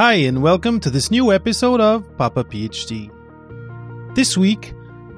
[0.00, 3.10] Hi, and welcome to this new episode of Papa PhD.
[4.14, 4.72] This week,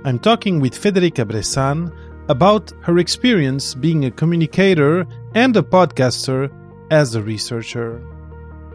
[0.05, 1.95] I'm talking with Federica Bressan
[2.29, 5.07] about her experience being a communicator
[5.37, 6.51] and a podcaster
[6.91, 8.03] as a researcher.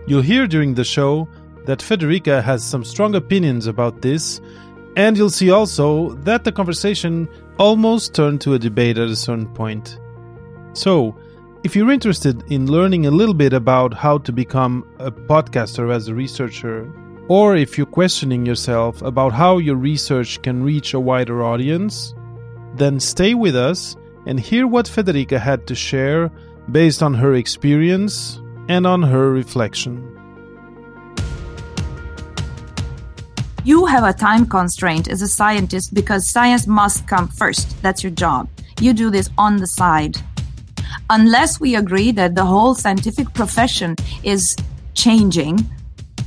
[0.08, 1.28] You'll hear during the show
[1.66, 4.40] that Federica has some strong opinions about this,
[4.96, 7.28] and you'll see also that the conversation
[7.60, 10.00] almost turned to a debate at a certain point.
[10.72, 11.18] So,
[11.64, 16.08] if you're interested in learning a little bit about how to become a podcaster as
[16.08, 16.92] a researcher,
[17.30, 22.14] or if you're questioning yourself about how your research can reach a wider audience,
[22.76, 23.96] then stay with us
[24.28, 26.32] and hear what Federica had to share
[26.72, 28.40] based on her experience
[28.70, 30.14] and on her reflection.
[33.64, 37.82] You have a time constraint as a scientist because science must come first.
[37.82, 38.48] That's your job.
[38.80, 40.18] You do this on the side
[41.10, 44.56] unless we agree that the whole scientific profession is
[44.94, 45.60] changing,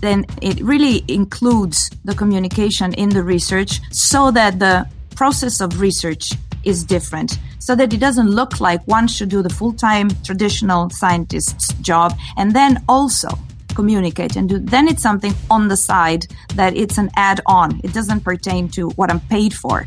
[0.01, 6.33] then it really includes the communication in the research so that the process of research
[6.65, 11.73] is different so that it doesn't look like one should do the full-time traditional scientist's
[11.75, 13.29] job and then also
[13.75, 17.81] communicate and do then it's something on the side that it's an add-on.
[17.85, 19.87] It doesn't pertain to what i'm paid for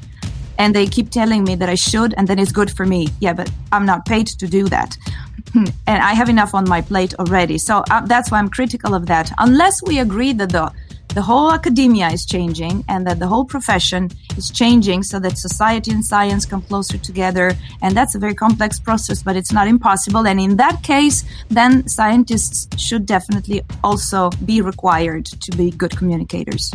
[0.63, 3.09] and they keep telling me that I should, and then it's good for me.
[3.19, 4.97] Yeah, but I'm not paid to do that.
[5.55, 7.57] and I have enough on my plate already.
[7.57, 9.29] So uh, that's why I'm critical of that.
[9.39, 10.71] Unless we agree that the
[11.13, 15.91] the whole academia is changing and that the whole profession is changing so that society
[15.91, 17.51] and science come closer together.
[17.83, 20.25] And that's a very complex process, but it's not impossible.
[20.25, 26.73] And in that case, then scientists should definitely also be required to be good communicators.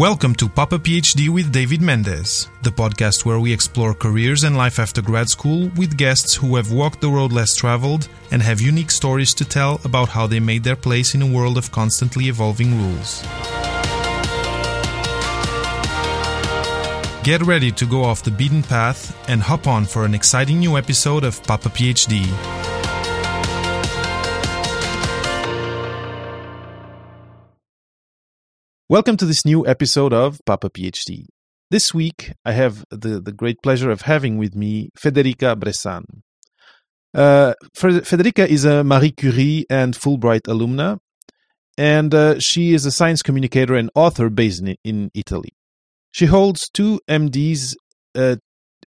[0.00, 4.78] Welcome to Papa PhD with David Mendez, the podcast where we explore careers and life
[4.78, 8.90] after grad school with guests who have walked the road less traveled and have unique
[8.90, 12.80] stories to tell about how they made their place in a world of constantly evolving
[12.80, 13.20] rules.
[17.22, 20.78] Get ready to go off the beaten path and hop on for an exciting new
[20.78, 22.59] episode of Papa PhD.
[28.90, 31.26] Welcome to this new episode of Papa PhD.
[31.70, 36.02] This week, I have the, the great pleasure of having with me Federica Bressan.
[37.14, 40.98] Uh, Federica is a Marie Curie and Fulbright alumna,
[41.78, 45.54] and uh, she is a science communicator and author based in, in Italy.
[46.10, 47.76] She holds two MDs,
[48.16, 48.38] uh,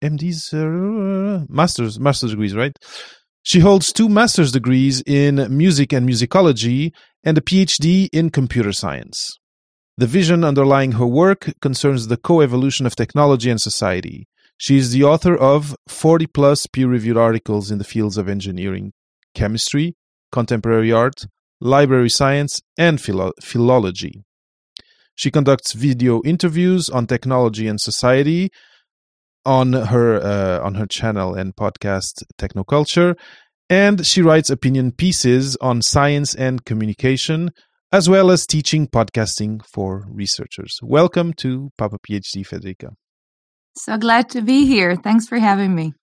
[0.03, 2.75] MDs, uh, masters, master's degrees, right?
[3.43, 6.91] She holds two master's degrees in music and musicology
[7.23, 9.39] and a PhD in computer science.
[9.97, 14.27] The vision underlying her work concerns the co-evolution of technology and society.
[14.57, 18.93] She is the author of 40 plus peer-reviewed articles in the fields of engineering,
[19.35, 19.95] chemistry,
[20.31, 21.27] contemporary art,
[21.61, 24.23] library science, and philo- philology.
[25.15, 28.49] She conducts video interviews on technology and society
[29.45, 33.15] on her uh, on her channel and podcast Technoculture,
[33.69, 37.51] and she writes opinion pieces on science and communication,
[37.93, 40.79] as well as teaching podcasting for researchers.
[40.81, 42.95] Welcome to Papa PhD, Federica.
[43.77, 44.95] So glad to be here.
[44.95, 45.93] Thanks for having me.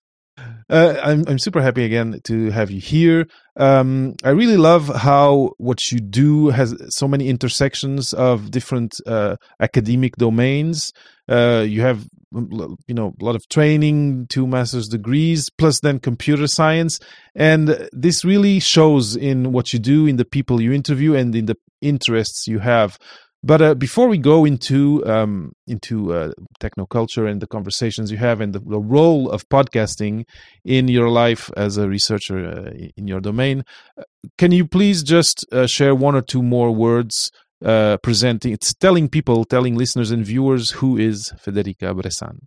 [0.69, 3.27] Uh, I'm I'm super happy again to have you here.
[3.57, 9.35] Um, I really love how what you do has so many intersections of different uh,
[9.59, 10.93] academic domains.
[11.27, 16.47] Uh, you have you know a lot of training, two master's degrees, plus then computer
[16.47, 16.99] science,
[17.35, 21.47] and this really shows in what you do, in the people you interview, and in
[21.47, 22.97] the interests you have.
[23.43, 28.39] But uh, before we go into um, into uh, technoculture and the conversations you have
[28.39, 30.25] and the, the, role of podcasting
[30.63, 33.63] in your life as a researcher uh, in your domain,
[33.97, 34.03] uh,
[34.37, 37.31] can you please just uh, share one or two more words
[37.65, 42.39] uh, presenting, it's telling people, telling listeners and viewers who is Federica Bressan?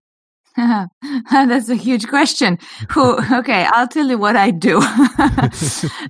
[1.31, 2.59] That's a huge question.
[2.91, 3.19] Who?
[3.35, 4.79] Okay, I'll tell you what I do.
[4.79, 5.51] uh,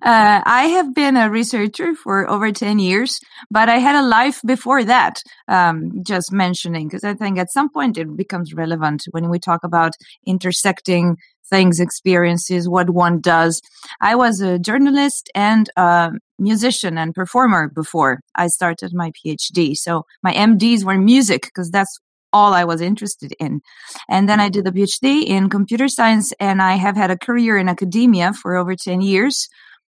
[0.02, 3.18] I have been a researcher for over ten years,
[3.50, 5.22] but I had a life before that.
[5.48, 9.64] Um, just mentioning because I think at some point it becomes relevant when we talk
[9.64, 9.92] about
[10.26, 11.16] intersecting
[11.48, 13.60] things, experiences, what one does.
[14.00, 19.74] I was a journalist and a musician and performer before I started my PhD.
[19.76, 21.98] So my MDs were music because that's
[22.34, 23.62] all I was interested in.
[24.08, 27.56] And then I did the PhD in computer science and I have had a career
[27.56, 29.48] in academia for over 10 years.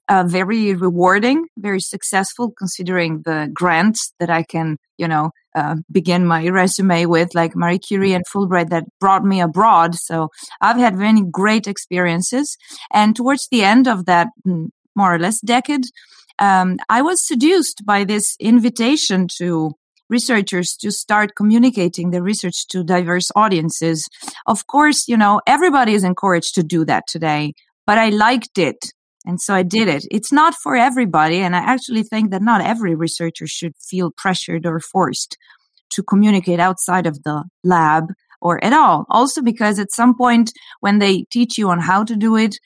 [0.08, 6.26] Uh, very rewarding, very successful considering the grants that I can, you know, uh, begin
[6.26, 9.94] my resume with, like Marie Curie and Fulbright that brought me abroad.
[9.94, 10.28] So
[10.60, 12.58] I've had many great experiences.
[12.92, 15.84] And towards the end of that mm, more or less decade,
[16.40, 19.72] um, I was seduced by this invitation to
[20.12, 24.06] researchers to start communicating the research to diverse audiences.
[24.46, 27.54] Of course, you know, everybody is encouraged to do that today,
[27.86, 28.76] but I liked it.
[29.24, 30.04] And so I did it.
[30.10, 31.38] It's not for everybody.
[31.38, 35.36] And I actually think that not every researcher should feel pressured or forced
[35.94, 38.04] to communicate outside of the lab
[38.40, 39.06] or at all.
[39.08, 42.56] Also, because at some point when they teach you on how to do it,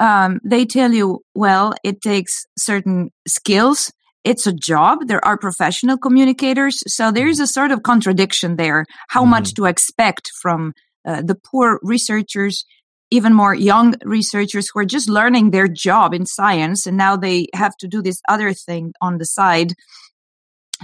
[0.00, 3.92] um, they tell you, well, it takes certain skills.
[4.24, 5.06] It's a job.
[5.06, 6.82] There are professional communicators.
[6.86, 8.84] So there's a sort of contradiction there.
[9.08, 9.28] How mm.
[9.28, 10.74] much to expect from
[11.04, 12.64] uh, the poor researchers,
[13.10, 17.46] even more young researchers who are just learning their job in science, and now they
[17.54, 19.72] have to do this other thing on the side,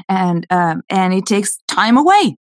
[0.08, 2.34] and um, and it takes time away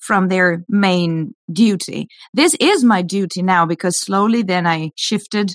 [0.00, 2.08] from their main duty.
[2.34, 5.54] This is my duty now because slowly then I shifted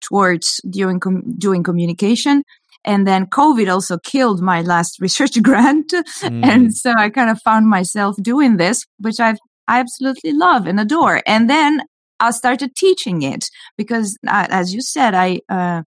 [0.00, 2.42] towards doing, com- doing communication.
[2.86, 5.90] And then COVID also killed my last research grant.
[5.90, 6.44] Mm.
[6.44, 9.34] And so I kind of found myself doing this, which i
[9.68, 11.22] I absolutely love and adore.
[11.26, 11.82] And then
[12.20, 13.46] I started teaching it
[13.76, 15.82] because, uh, as you said, I uh,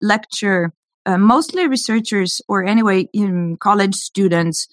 [0.00, 0.72] lecture
[1.04, 3.08] uh, mostly researchers or anyway,
[3.58, 4.68] college students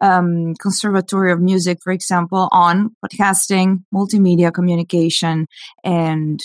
[0.00, 5.46] um, Conservatory of Music, for example, on podcasting, multimedia communication,
[5.84, 6.40] and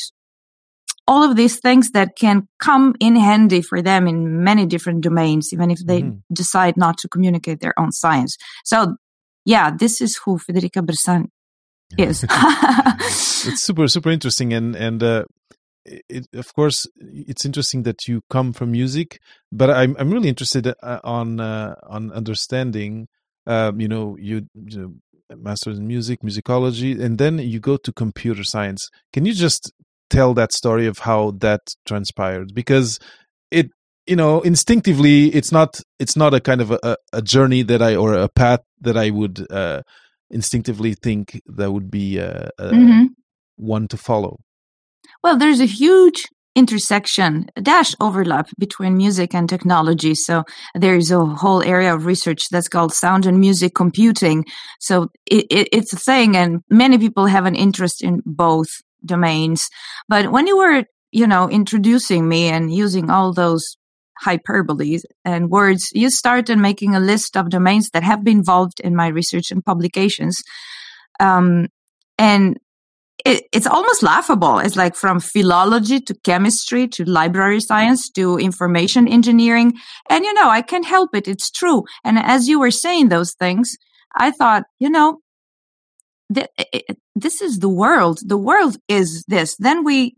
[1.07, 5.51] all of these things that can come in handy for them in many different domains,
[5.51, 6.18] even if they mm-hmm.
[6.31, 8.38] decide not to communicate their own science.
[8.63, 8.95] So,
[9.45, 11.25] yeah, this is who Federica Bressan
[11.98, 12.24] is.
[13.48, 14.53] it's super, super interesting.
[14.53, 15.25] And, and, uh,
[15.83, 19.19] it, of course, it's interesting that you come from music,
[19.51, 23.07] but I'm I'm really interested uh, on uh, on understanding
[23.48, 27.92] um, you know, you, you know, master's in music, musicology, and then you go to
[27.92, 28.89] computer science.
[29.13, 29.71] Can you just
[30.12, 32.54] tell that story of how that transpired?
[32.54, 33.00] Because
[33.50, 33.68] it,
[34.06, 37.96] you know, instinctively, it's not it's not a kind of a, a journey that I
[37.96, 39.81] or a path that I would uh,
[40.30, 43.06] instinctively think that would be uh, mm-hmm.
[43.56, 44.38] one to follow.
[45.24, 46.25] Well, there's a huge
[46.56, 50.16] intersection, dash overlap between music and technology.
[50.16, 50.44] So
[50.75, 54.46] there is a whole area of research that's called sound and music computing.
[54.80, 58.68] So it, it, it's a thing, and many people have an interest in both
[59.06, 59.68] domains.
[60.07, 63.77] But when you were, you know, introducing me and using all those
[64.24, 68.95] hyperboles and words, you started making a list of domains that have been involved in
[68.95, 70.38] my research and publications.
[71.19, 71.68] Um,
[72.18, 72.57] and
[73.25, 74.59] it, it's almost laughable.
[74.59, 79.74] It's like from philology to chemistry to library science to information engineering.
[80.09, 81.27] And, you know, I can't help it.
[81.27, 81.83] It's true.
[82.03, 83.75] And as you were saying those things,
[84.15, 85.19] I thought, you know,
[86.33, 88.19] th- it, eh, eh, eh, this is the world.
[88.25, 89.56] The world is this.
[89.57, 90.16] Then we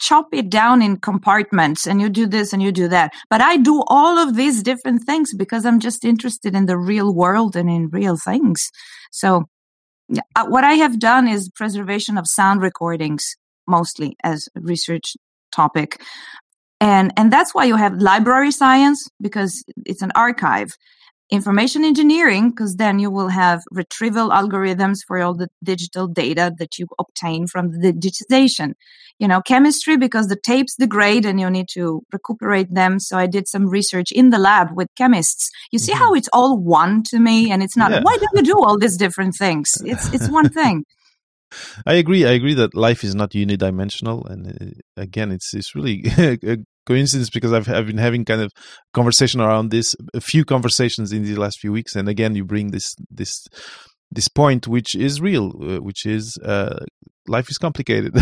[0.00, 3.12] chop it down in compartments and you do this and you do that.
[3.30, 7.14] But I do all of these different things because I'm just interested in the real
[7.14, 8.68] world and in real things.
[9.12, 9.44] So
[10.34, 13.36] uh, what I have done is preservation of sound recordings
[13.68, 15.16] mostly as a research
[15.52, 16.02] topic.
[16.80, 20.70] And, and that's why you have library science because it's an archive
[21.30, 26.78] information engineering because then you will have retrieval algorithms for all the digital data that
[26.78, 28.74] you obtain from the digitization
[29.18, 33.26] you know chemistry because the tapes degrade and you need to recuperate them so i
[33.26, 36.02] did some research in the lab with chemists you see mm-hmm.
[36.02, 38.00] how it's all one to me and it's not yeah.
[38.02, 40.84] why do you do all these different things it's it's one thing
[41.86, 42.24] I agree.
[42.24, 47.30] I agree that life is not unidimensional, and uh, again, it's it's really a coincidence
[47.30, 48.52] because I've I've been having kind of
[48.92, 52.70] conversation around this, a few conversations in the last few weeks, and again, you bring
[52.70, 53.46] this this
[54.10, 56.84] this point, which is real, uh, which is uh,
[57.26, 58.12] life is complicated.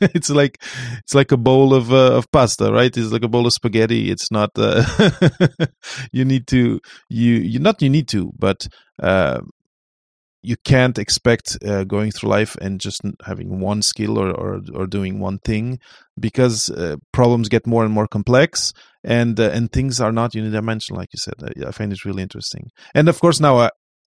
[0.00, 0.62] it's like
[0.98, 2.94] it's like a bowl of uh, of pasta, right?
[2.94, 4.10] It's like a bowl of spaghetti.
[4.10, 4.50] It's not.
[4.56, 4.84] Uh,
[6.12, 8.66] you need to you you not you need to, but
[9.02, 9.40] uh,
[10.48, 14.86] you can't expect uh, going through life and just having one skill or or, or
[14.86, 15.78] doing one thing
[16.18, 18.72] because uh, problems get more and more complex
[19.04, 21.34] and uh, and things are not unidimensional like you said.
[21.68, 22.70] I find it really interesting.
[22.94, 23.70] And of course now uh,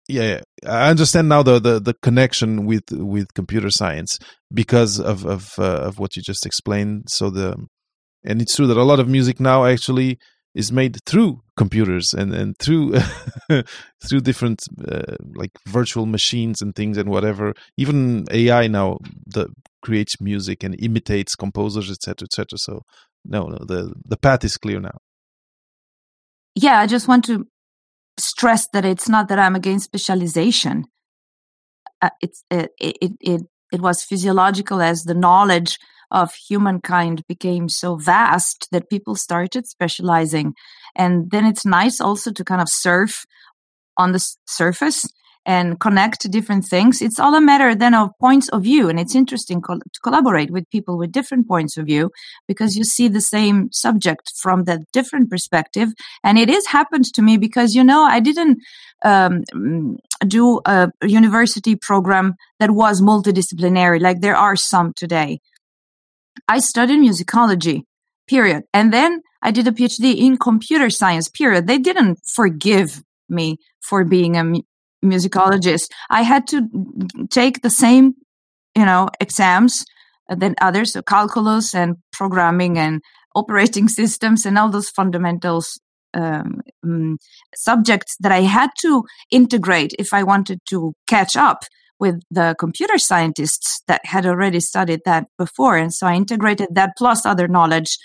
[0.07, 4.19] yeah i understand now the, the the connection with with computer science
[4.53, 7.05] because of of uh, of what you just explained.
[7.07, 7.47] So the
[8.25, 10.19] and it's true that a lot of music now actually
[10.55, 12.95] is made through computers and and through
[14.05, 17.53] through different uh, like virtual machines and things and whatever.
[17.77, 18.97] Even ai now
[19.27, 19.49] the
[19.81, 22.81] creates music and imitates composers etc etc so
[23.23, 24.97] no no the the path is clear now.
[26.55, 27.45] Yeah i just want to
[28.17, 30.85] stress that it's not that i'm against specialization.
[32.01, 35.77] Uh, it's it, it it it was physiological as the knowledge
[36.11, 40.53] of humankind became so vast that people started specializing.
[40.95, 43.25] And then it's nice also to kind of surf
[43.97, 45.05] on the surface
[45.45, 47.01] and connect different things.
[47.01, 48.89] It's all a matter then of points of view.
[48.89, 52.09] And it's interesting to collaborate with people with different points of view
[52.47, 55.89] because you see the same subject from that different perspective.
[56.23, 58.59] And it has happened to me because, you know, I didn't
[59.03, 59.43] um,
[60.27, 65.39] do a university program that was multidisciplinary like there are some today.
[66.47, 67.83] I studied musicology,
[68.27, 68.63] period.
[68.73, 71.67] And then I did a PhD in computer science, period.
[71.67, 74.43] They didn't forgive me for being a
[75.03, 75.89] musicologist.
[76.09, 76.67] I had to
[77.29, 78.13] take the same,
[78.75, 79.85] you know, exams
[80.29, 83.01] than others, so calculus and programming and
[83.35, 85.79] operating systems and all those fundamentals
[86.15, 87.17] um, um,
[87.55, 91.65] subjects that I had to integrate if I wanted to catch up
[91.99, 95.77] with the computer scientists that had already studied that before.
[95.77, 97.97] And so I integrated that plus other knowledge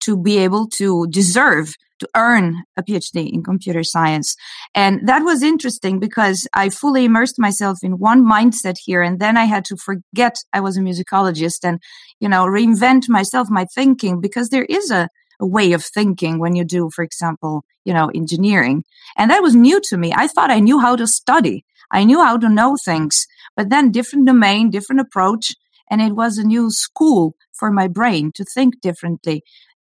[0.00, 4.34] to be able to deserve to earn a PhD in computer science.
[4.74, 9.02] And that was interesting because I fully immersed myself in one mindset here.
[9.02, 11.80] And then I had to forget I was a musicologist and,
[12.20, 15.08] you know, reinvent myself, my thinking, because there is a,
[15.40, 18.84] a way of thinking when you do, for example, you know, engineering.
[19.16, 20.12] And that was new to me.
[20.14, 21.64] I thought I knew how to study.
[21.94, 25.52] I knew how to know things, but then different domain, different approach.
[25.88, 29.42] And it was a new school for my brain to think differently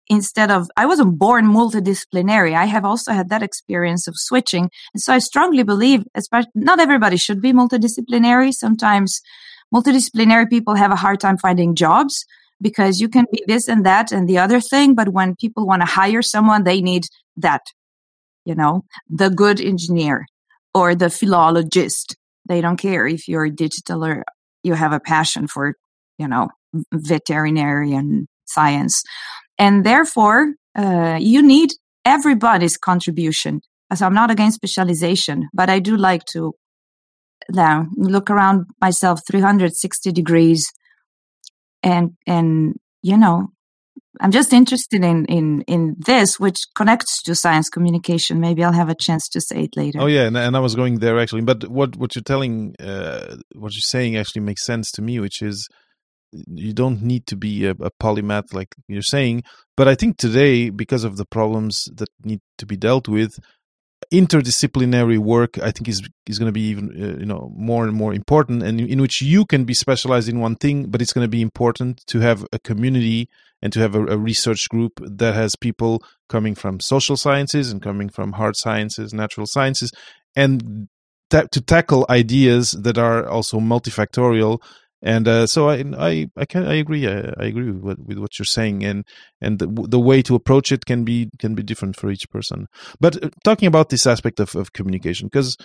[0.08, 2.56] instead of I wasn't born multidisciplinary.
[2.56, 4.70] I have also had that experience of switching.
[4.94, 8.54] And so I strongly believe, especially not everybody should be multidisciplinary.
[8.54, 9.22] Sometimes
[9.76, 12.26] multidisciplinary people have a hard time finding jobs
[12.62, 14.96] because you can be this and that and the other thing.
[14.96, 17.04] But when people want to hire someone, they need
[17.36, 17.62] that,
[18.46, 20.26] you know, the good engineer
[20.74, 22.16] or the philologist.
[22.48, 24.24] They don't care if you're digital or
[24.64, 25.76] you have a passion for,
[26.18, 26.50] you know,
[26.94, 29.04] veterinarian science.
[29.58, 31.72] And therefore, uh, you need
[32.06, 33.62] everybody's contribution.
[33.94, 36.54] So I'm not against specialization, but I do like to
[37.58, 40.72] uh, look around myself 360 degrees
[41.82, 43.50] and, and, you know,
[44.20, 48.40] I'm just interested in, in, in this, which connects to science communication.
[48.40, 50.00] Maybe I'll have a chance to say it later.
[50.02, 50.26] Oh yeah.
[50.28, 53.82] And, and I was going there actually, but what, what you're telling, uh, what you're
[53.82, 55.70] saying actually makes sense to me, which is,
[56.32, 59.44] you don't need to be a, a, polymath like you're saying
[59.76, 63.40] but i think today because of the problems that need to be dealt with
[64.14, 67.96] interdisciplinary work i think is is going to be even uh, you know more and
[67.96, 71.26] more important and in which you can be specialized in one thing but it's going
[71.26, 73.28] to be important to have a community
[73.62, 77.82] and to have a, a research group that has people coming from social sciences and
[77.82, 79.92] coming from hard sciences natural sciences
[80.36, 80.88] and
[81.30, 84.60] ta- to tackle ideas that are also multifactorial
[85.02, 88.18] and uh, so I I I, can, I agree I, I, agree with what, with
[88.18, 89.06] what you're saying and
[89.40, 92.68] and the, the way to approach it can be can be different for each person.
[93.00, 95.56] But uh, talking about this aspect of, of communication because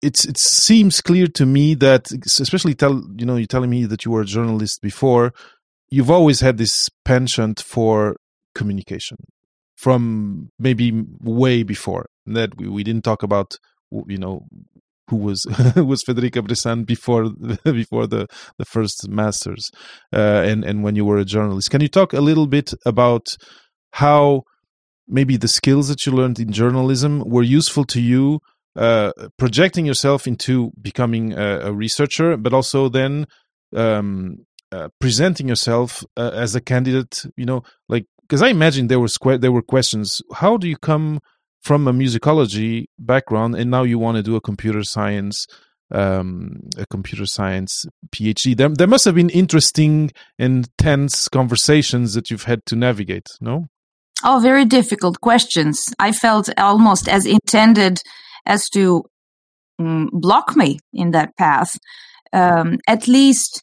[0.00, 4.04] it's it seems clear to me that especially tell you know you're telling me that
[4.04, 5.32] you were a journalist before
[5.92, 8.16] you've always had this penchant for
[8.54, 9.18] communication
[9.76, 13.56] from maybe way before that we, we didn't talk about
[14.06, 14.46] you know
[15.08, 15.44] who was
[15.76, 17.30] was Federica Bressan before
[17.64, 18.26] before the
[18.58, 19.70] the first masters
[20.12, 21.70] uh, and and when you were a journalist.
[21.70, 23.36] Can you talk a little bit about
[23.92, 24.44] how
[25.06, 28.40] maybe the skills that you learned in journalism were useful to you
[28.76, 33.26] uh, projecting yourself into becoming a, a researcher, but also then
[33.76, 34.38] um,
[34.72, 37.24] uh, presenting yourself uh, as a candidate.
[37.36, 40.22] You know, like because I imagine there were there were questions.
[40.34, 41.20] How do you come
[41.60, 45.46] from a musicology background and now you want to do a computer science
[45.92, 48.56] um, a computer science PhD.
[48.56, 53.66] There, there must have been interesting and tense conversations that you've had to navigate, no?
[54.24, 55.92] Oh, very difficult questions.
[55.98, 58.00] I felt almost as intended
[58.46, 59.04] as to
[59.78, 61.76] um, block me in that path.
[62.32, 63.62] Um, at least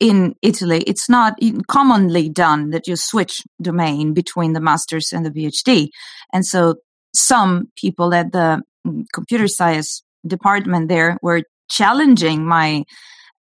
[0.00, 1.38] in Italy, it's not
[1.68, 5.88] commonly done that you switch domain between the master's and the PhD.
[6.32, 6.76] And so
[7.14, 12.84] some people at the mm, computer science department there were challenging my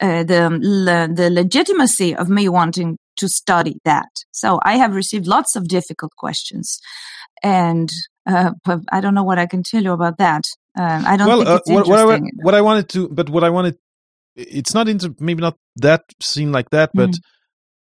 [0.01, 4.09] uh, the le, the legitimacy of me wanting to study that.
[4.31, 6.79] So I have received lots of difficult questions,
[7.41, 7.89] and
[8.25, 8.51] uh,
[8.91, 10.43] I don't know what I can tell you about that.
[10.77, 12.23] Uh, I don't well, think uh, it's what, interesting.
[12.41, 13.77] What I, what I, wanted to, but what I wanted,
[14.35, 17.19] it's not into maybe not that scene like that, but mm.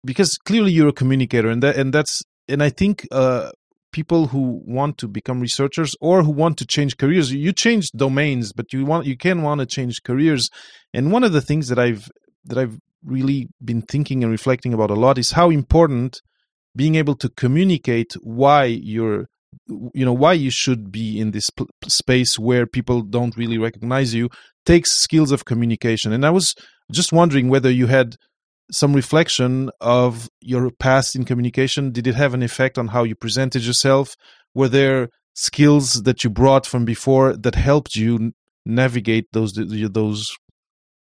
[0.04, 3.52] because clearly you're a communicator, and that and that's and I think uh,
[3.96, 8.52] people who want to become researchers or who want to change careers you change domains
[8.52, 10.50] but you want you can want to change careers
[10.94, 12.10] and one of the things that i've
[12.44, 16.22] that i've really been thinking and reflecting about a lot is how important
[16.76, 19.28] being able to communicate why you're
[19.94, 24.14] you know why you should be in this p- space where people don't really recognize
[24.14, 24.30] you
[24.66, 26.12] takes skills of communication.
[26.12, 26.56] And i was
[26.92, 28.16] just wondering whether you had
[28.72, 31.92] some reflection of your past in communication.
[31.92, 34.16] Did it have an effect on how you presented yourself?
[34.54, 38.34] Were there skills that you brought from before that helped you
[38.66, 40.36] navigate those those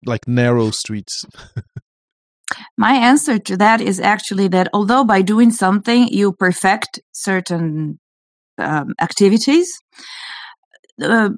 [0.05, 1.25] like narrow streets?
[2.77, 7.99] My answer to that is actually that although by doing something you perfect certain
[8.57, 9.69] um, activities
[11.01, 11.29] uh,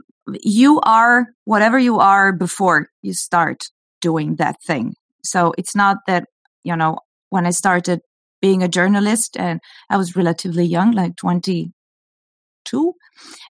[0.41, 3.63] you are whatever you are before you start
[4.01, 4.93] doing that thing.
[5.23, 6.25] So it's not that
[6.63, 8.01] you know when i started
[8.41, 9.59] being a journalist and
[9.89, 12.93] i was relatively young like 22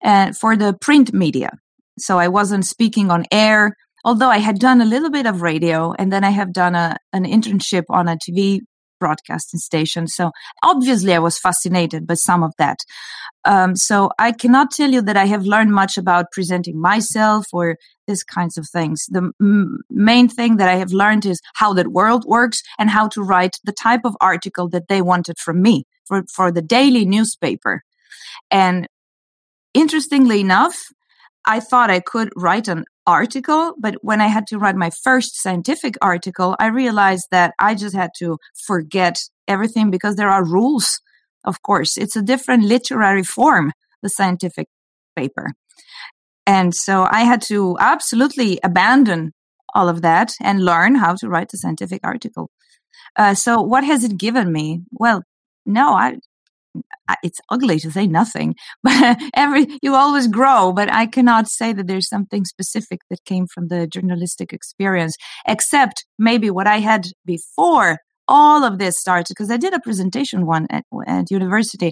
[0.01, 1.51] and for the print media.
[2.00, 5.93] So I wasn't speaking on air, although I had done a little bit of radio
[6.00, 8.61] and then I have done a, an internship on a TV
[9.01, 10.08] broadcasting station.
[10.08, 10.31] So
[10.63, 12.79] obviously I was fascinated by some of that.
[13.43, 17.77] Um, so I cannot tell you that I have learned much about presenting myself or
[18.08, 19.05] these kinds of things.
[19.10, 23.08] The m- main thing that I have learned is how that world works and how
[23.10, 27.05] to write the type of article that they wanted from me for, for the daily
[27.05, 27.81] newspaper.
[28.51, 28.88] And
[29.74, 30.77] interestingly enough,
[31.45, 35.41] I thought I could write an article, but when I had to write my first
[35.41, 41.01] scientific article, I realized that I just had to forget everything because there are rules.
[41.43, 44.67] Of course, it's a different literary form, the scientific
[45.15, 45.53] paper.
[46.45, 49.33] And so I had to absolutely abandon
[49.74, 52.50] all of that and learn how to write a scientific article.
[53.15, 54.81] Uh, so what has it given me?
[54.91, 55.24] Well,
[55.65, 56.17] no, I
[57.23, 60.71] it's ugly to say nothing, but every you always grow.
[60.73, 65.15] But I cannot say that there's something specific that came from the journalistic experience,
[65.47, 67.97] except maybe what I had before
[68.27, 69.27] all of this started.
[69.29, 71.91] Because I did a presentation one at, at university,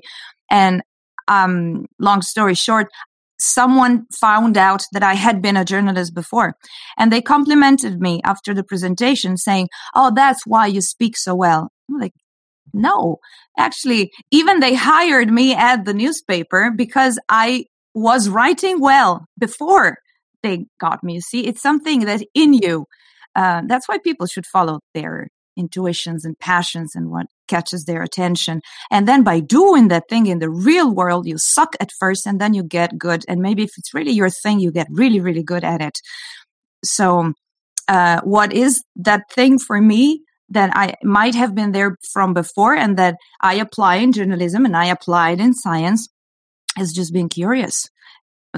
[0.50, 0.82] and
[1.28, 2.88] um, long story short,
[3.40, 6.56] someone found out that I had been a journalist before.
[6.98, 11.70] And they complimented me after the presentation saying, Oh, that's why you speak so well.
[11.90, 12.14] I'm like,
[12.74, 13.18] no,
[13.58, 19.98] actually, even they hired me at the newspaper because I was writing well before
[20.44, 21.16] they got me.
[21.16, 22.86] You see, it's something that in you.
[23.36, 25.28] Uh, that's why people should follow their
[25.58, 28.62] intuitions and passions and what catches their attention.
[28.90, 32.40] And then by doing that thing in the real world, you suck at first and
[32.40, 33.26] then you get good.
[33.28, 36.00] And maybe if it's really your thing, you get really, really good at it.
[36.84, 37.34] So,
[37.88, 40.22] uh, what is that thing for me?
[40.50, 44.76] That I might have been there from before and that I apply in journalism and
[44.76, 46.10] I applied in science
[46.80, 47.90] is just being curious.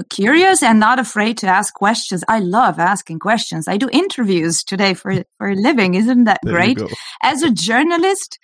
[0.08, 2.24] Curious and not afraid to ask questions.
[2.26, 3.68] I love asking questions.
[3.68, 5.94] I do interviews today for, for a living.
[5.94, 6.80] Isn't that there great?
[7.22, 8.38] As a journalist,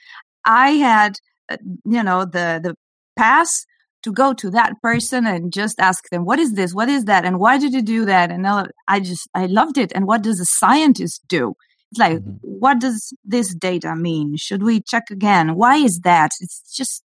[0.45, 1.17] I had,
[1.49, 1.57] uh,
[1.87, 2.75] you know, the, the
[3.17, 3.65] pass
[4.03, 6.75] to go to that person and just ask them, what is this?
[6.75, 7.25] What is that?
[7.25, 8.31] And why did you do that?
[8.31, 8.47] And
[8.87, 9.91] I just, I loved it.
[9.95, 11.55] And what does a scientist do?
[11.91, 12.37] It's like, mm-hmm.
[12.43, 14.37] what does this data mean?
[14.37, 15.55] Should we check again?
[15.55, 16.33] Why is that?
[16.41, 17.03] It's just,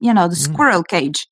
[0.00, 0.52] you know, the mm-hmm.
[0.52, 1.26] squirrel cage.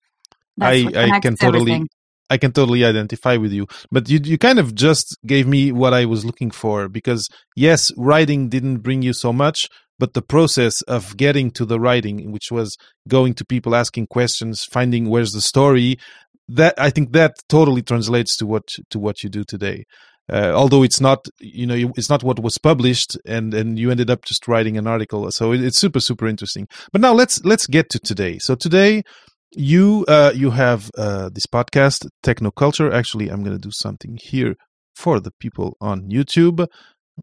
[0.61, 1.89] I, I can totally, everything.
[2.29, 3.67] I can totally identify with you.
[3.91, 7.93] But you, you kind of just gave me what I was looking for because yes,
[7.97, 12.51] writing didn't bring you so much, but the process of getting to the writing, which
[12.51, 15.99] was going to people, asking questions, finding where's the story,
[16.49, 19.85] that I think that totally translates to what to what you do today
[20.33, 24.11] uh, although it's not you know it's not what was published and and you ended
[24.11, 25.31] up just writing an article.
[25.31, 26.67] So it, it's super super interesting.
[26.93, 28.39] But now let's let's get to today.
[28.39, 29.03] So today
[29.55, 34.55] you uh, you have uh, this podcast technoculture actually i'm going to do something here
[34.95, 36.67] for the people on youtube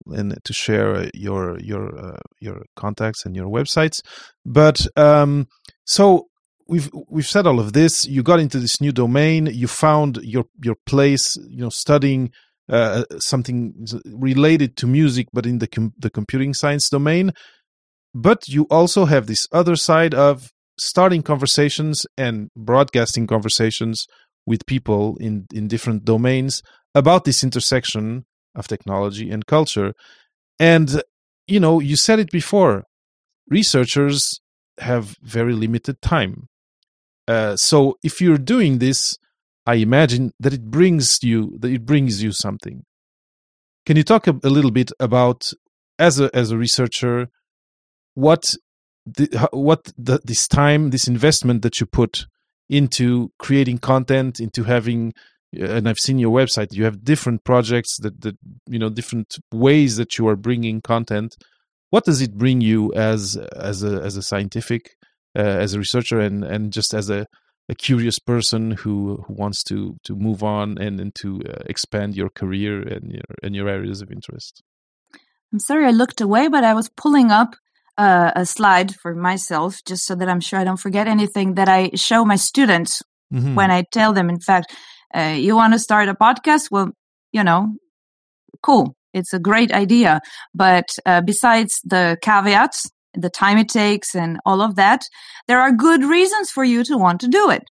[0.08, 4.02] and to share your your uh, your contacts and your websites.
[4.46, 5.48] But um
[5.86, 6.28] so
[6.68, 8.06] we've we've said all of this.
[8.06, 9.48] You got into this new domain.
[9.48, 12.32] You found your your place you know studying
[12.70, 13.74] uh, something
[14.06, 17.32] related to music, but in the com- the computing science domain.
[18.14, 24.06] But you also have this other side of starting conversations and broadcasting conversations
[24.46, 26.62] with people in in different domains
[26.96, 29.94] about this intersection of technology and culture.
[30.60, 31.02] And
[31.48, 32.84] you know, you said it before.
[33.50, 34.40] Researchers
[34.80, 36.48] have very limited time.
[37.28, 39.18] Uh, so if you're doing this
[39.70, 42.86] I imagine that it brings you that it brings you something.
[43.86, 45.54] Can you talk a, a little bit about
[46.00, 47.28] as a as a researcher
[48.16, 48.56] what
[49.06, 52.26] the, what the, this time this investment that you put
[52.68, 55.14] into creating content into having
[55.54, 56.74] and I've seen your website.
[56.74, 61.36] You have different projects that that you know different ways that you are bringing content.
[61.92, 63.38] What does it bring you as
[63.72, 64.84] as a as a scientific,
[65.38, 67.28] uh, as a researcher, and and just as a
[67.70, 72.16] a curious person who, who wants to to move on and, and to uh, expand
[72.16, 74.64] your career and your and your areas of interest.
[75.54, 77.56] I'm sorry I looked away, but I was pulling up
[77.98, 81.70] uh, a slide for myself just so that I'm sure I don't forget anything that
[81.70, 83.02] I show my students
[83.34, 83.56] mm-hmm.
[83.56, 84.30] when I tell them.
[84.30, 84.74] In fact,
[85.14, 86.70] uh, you want to start a podcast?
[86.72, 86.92] Well,
[87.32, 87.76] you know,
[88.62, 88.96] cool.
[89.14, 90.22] It's a great idea.
[90.54, 95.04] But uh, besides the caveats the time it takes and all of that,
[95.48, 97.64] there are good reasons for you to want to do it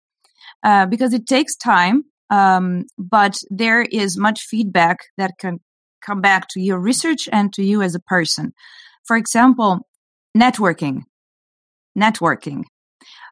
[0.65, 2.05] uh, because it takes time.
[2.31, 5.61] Um, but there is much feedback that can
[6.05, 8.53] come back to your research and to you as a person.
[9.07, 9.81] For example,
[10.37, 11.03] networking.
[11.99, 12.65] Networking.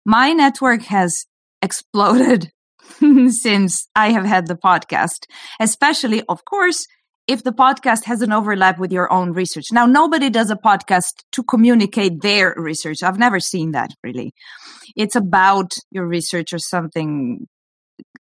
[0.05, 1.27] My network has
[1.61, 2.51] exploded
[3.29, 5.27] since I have had the podcast,
[5.61, 6.87] especially, of course,
[7.27, 9.67] if the podcast has an overlap with your own research.
[9.73, 13.03] Now, nobody does a podcast to communicate their research.
[13.03, 14.33] I've never seen that really.
[14.95, 17.47] It's about your research or something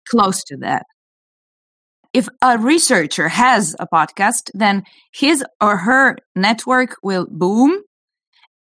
[0.09, 0.85] close to that.
[2.13, 7.81] If a researcher has a podcast, then his or her network will boom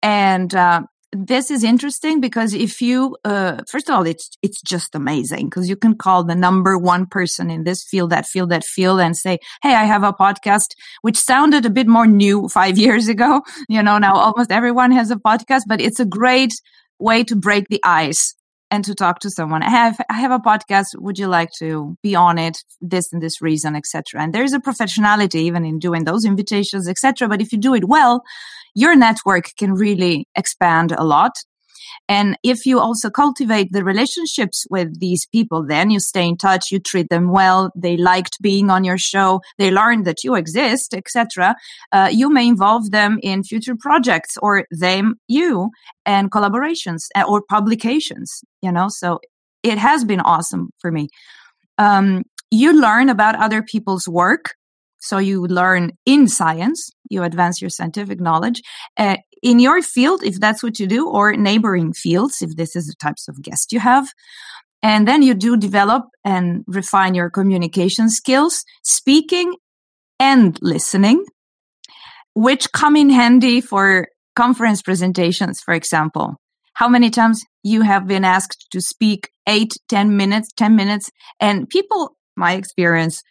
[0.03, 0.81] and uh,
[1.25, 5.67] this is interesting because if you uh, first of all it's it's just amazing because
[5.67, 9.17] you can call the number one person in this field that field that field and
[9.17, 13.41] say hey i have a podcast which sounded a bit more new five years ago.
[13.67, 16.53] You know now almost everyone has a podcast but it's a great
[16.99, 18.35] way to break the ice
[18.69, 19.63] and to talk to someone.
[19.63, 22.57] I have i have a podcast would you like to be on it?
[22.81, 27.27] This and this reason etc and there's a professionality even in doing those invitations etc
[27.27, 28.23] but if you do it well
[28.75, 31.31] your network can really expand a lot.
[32.07, 36.71] And if you also cultivate the relationships with these people, then you stay in touch,
[36.71, 40.93] you treat them well, they liked being on your show, they learned that you exist,
[40.93, 41.55] etc.
[41.91, 45.69] Uh, you may involve them in future projects or them, you,
[46.05, 49.19] and collaborations uh, or publications, you know, so
[49.63, 51.09] it has been awesome for me.
[51.77, 54.53] Um, you learn about other people's work
[54.99, 58.61] so you learn in science, you advance your scientific knowledge
[58.97, 62.87] uh, in your field, if that's what you do, or neighboring fields, if this is
[62.87, 64.09] the types of guests you have.
[64.83, 69.55] And then you do develop and refine your communication skills, speaking
[70.19, 71.25] and listening,
[72.33, 76.35] which come in handy for conference presentations, for example.
[76.73, 81.67] How many times you have been asked to speak eight, ten minutes, 10 minutes, and
[81.67, 83.23] people, my experience,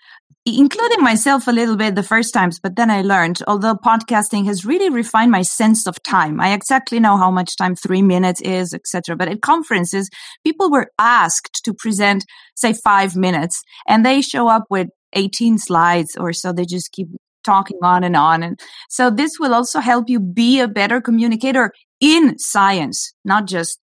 [0.47, 4.65] including myself a little bit the first times, but then I learned, although podcasting has
[4.65, 6.41] really refined my sense of time.
[6.41, 9.17] I exactly know how much time three minutes is, etc.
[9.17, 10.09] But at conferences,
[10.45, 16.17] people were asked to present, say, five minutes, and they show up with 18 slides
[16.17, 16.53] or so.
[16.53, 17.09] They just keep
[17.45, 18.45] talking on and on.
[18.45, 23.81] And so this will also help you be a better communicator in science, not just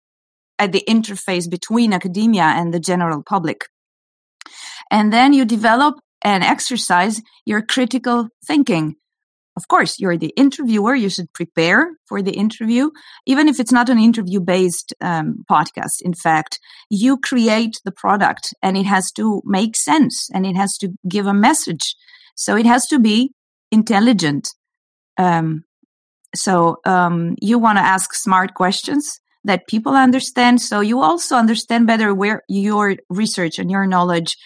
[0.61, 3.67] at the interface between academia and the general public.
[4.93, 8.97] And then you develop and exercise your critical thinking.
[9.55, 10.95] Of course, you're the interviewer.
[10.95, 12.91] You should prepare for the interview,
[13.27, 16.01] even if it's not an interview based um, podcast.
[16.01, 16.59] In fact,
[16.89, 21.27] you create the product and it has to make sense and it has to give
[21.27, 21.95] a message.
[22.35, 23.33] So it has to be
[23.71, 24.49] intelligent.
[25.19, 25.65] Um,
[26.35, 30.63] so um, you want to ask smart questions that people understand.
[30.63, 34.37] So you also understand better where your research and your knowledge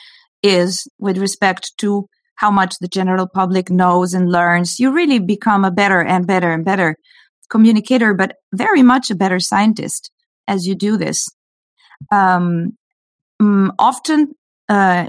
[0.49, 4.79] is with respect to how much the general public knows and learns.
[4.79, 6.97] You really become a better and better and better
[7.49, 10.11] communicator, but very much a better scientist
[10.47, 11.29] as you do this.
[12.13, 12.77] Um,
[13.41, 14.35] mm, often,
[14.69, 15.07] uh,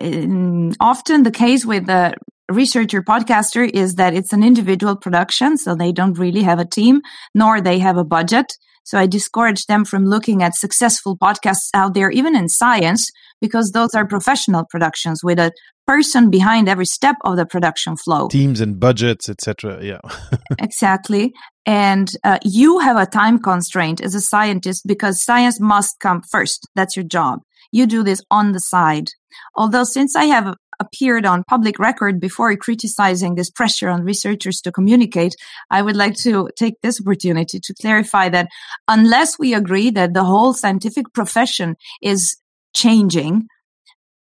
[0.79, 2.13] often the case with the
[2.49, 7.01] researcher podcaster is that it's an individual production, so they don't really have a team,
[7.33, 8.53] nor they have a budget.
[8.83, 13.71] So I discourage them from looking at successful podcasts out there, even in science, because
[13.71, 15.51] those are professional productions with a
[15.85, 18.29] person behind every step of the production flow.
[18.29, 19.83] Teams and budgets, etc.
[19.83, 19.99] Yeah.
[20.59, 21.33] exactly.
[21.65, 26.67] And uh, you have a time constraint as a scientist because science must come first.
[26.75, 27.39] That's your job.
[27.71, 29.09] You do this on the side.
[29.55, 34.71] Although since I have appeared on public record before criticizing this pressure on researchers to
[34.71, 35.35] communicate,
[35.69, 38.49] I would like to take this opportunity to clarify that
[38.87, 42.37] unless we agree that the whole scientific profession is
[42.75, 43.47] changing,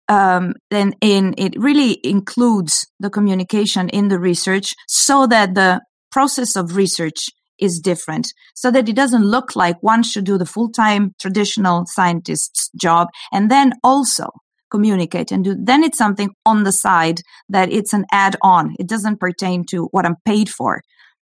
[0.07, 6.55] um, then in, it really includes the communication in the research so that the process
[6.55, 11.13] of research is different so that it doesn't look like one should do the full-time
[11.19, 14.29] traditional scientist's job and then also
[14.71, 18.75] communicate and do, then it's something on the side that it's an add on.
[18.79, 20.81] It doesn't pertain to what I'm paid for.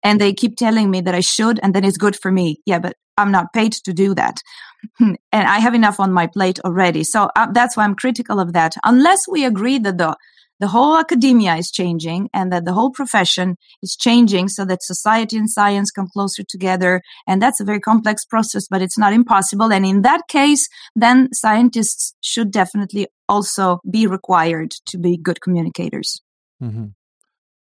[0.03, 2.59] And they keep telling me that I should, and then it's good for me.
[2.67, 4.41] Yeah, but I'm not paid to do that.
[5.01, 7.05] and I have enough on my plate already.
[7.05, 8.75] So uh, that's why I'm critical of that.
[8.85, 10.17] Unless we agree that the
[10.61, 15.37] the whole academia is changing and that the whole profession is changing so that society
[15.37, 17.01] and science come closer together.
[17.27, 19.73] And that's a very complex process, but it's not impossible.
[19.73, 26.21] And in that case, then scientists should definitely also be required to be good communicators.
[26.63, 26.87] Mm-hmm.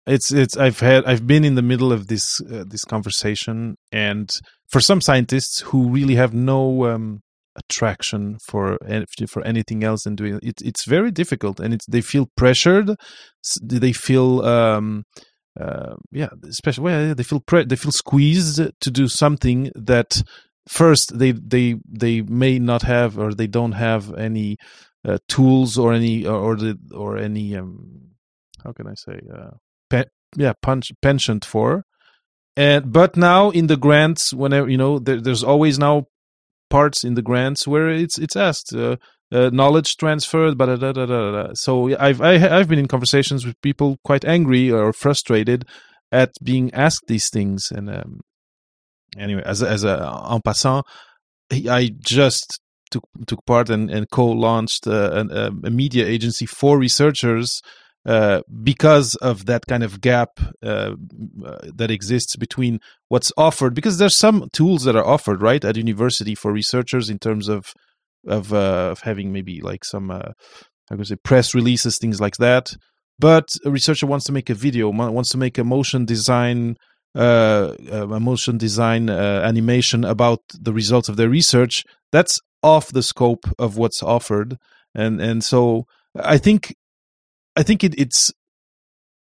[0.07, 4.31] It's it's I've had I've been in the middle of this uh, this conversation, and
[4.71, 7.21] for some scientists who really have no um,
[7.59, 8.79] attraction for
[9.29, 12.91] for anything else than doing it, it's very difficult, and they feel pressured,
[13.61, 15.05] they feel um,
[15.61, 20.23] uh, yeah, especially well, they feel pre- they feel squeezed to do something that
[20.69, 24.57] first they they they may not have or they don't have any
[25.07, 28.13] uh, tools or any or the or any um,
[28.63, 29.51] how can I say uh,
[29.91, 30.05] pe-
[30.37, 31.85] yeah punch, penchant for.
[32.57, 36.07] And but now in the grants whenever you know there, there's always now
[36.71, 38.97] parts in the grants where it's it's asked uh,
[39.33, 42.89] uh, knowledge transferred but da, da, da, so i've I, have i have been in
[42.89, 45.65] conversations with people quite angry or frustrated
[46.11, 47.71] at being asked these things.
[47.71, 48.21] And um,
[49.17, 50.85] anyway as a, as a en passant
[51.51, 57.63] i just took took part and, and co-launched uh, a, a media agency for researchers
[58.09, 60.95] uh, because of that kind of gap uh,
[61.45, 63.75] uh, that exists between what's offered.
[63.75, 67.75] Because there's some tools that are offered right at university for researchers in terms of
[68.27, 70.33] of, uh, of having maybe like some uh,
[70.91, 72.73] I would say press releases, things like that.
[73.19, 76.77] But a researcher wants to make a video, wants to make a motion design.
[77.15, 83.45] Uh, a motion design animation about the results of their research that's off the scope
[83.59, 84.59] of what's offered
[84.95, 86.77] and and so i think
[87.59, 88.33] I think it, it's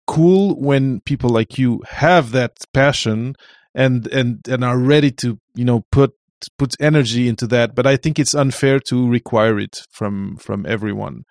[0.06, 3.34] cool when people like you have that passion
[3.74, 6.12] and and and are ready to you know put
[6.58, 11.22] put energy into that but i think it's unfair to require it from from everyone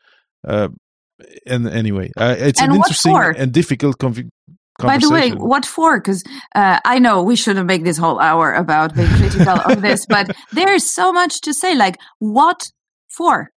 [0.47, 0.69] uh,
[1.45, 3.29] and anyway uh, it's and an interesting for?
[3.29, 4.29] and difficult conv-
[4.79, 5.99] by the way, what for?
[5.99, 6.23] Because
[6.55, 10.35] uh, I know we shouldn't make this whole hour about being critical of this, but
[10.51, 11.75] there's so much to say.
[11.75, 12.71] Like, what
[13.07, 13.51] for?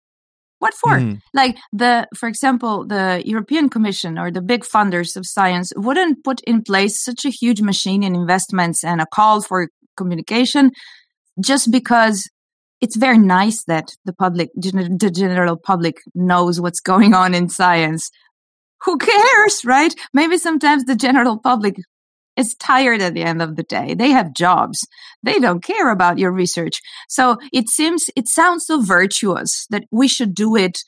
[0.59, 0.99] What for?
[0.99, 1.21] Mm.
[1.35, 6.41] Like the, for example, the European Commission or the big funders of science wouldn't put
[6.43, 10.71] in place such a huge machine in investments and a call for communication
[11.41, 12.29] just because
[12.81, 18.11] it's very nice that the public, the general public knows what's going on in science.
[18.85, 19.95] Who cares, right?
[20.13, 21.77] Maybe sometimes the general public
[22.37, 23.95] is tired at the end of the day.
[23.95, 24.87] They have jobs.
[25.23, 26.81] They don't care about your research.
[27.09, 30.79] So it seems, it sounds so virtuous that we should do it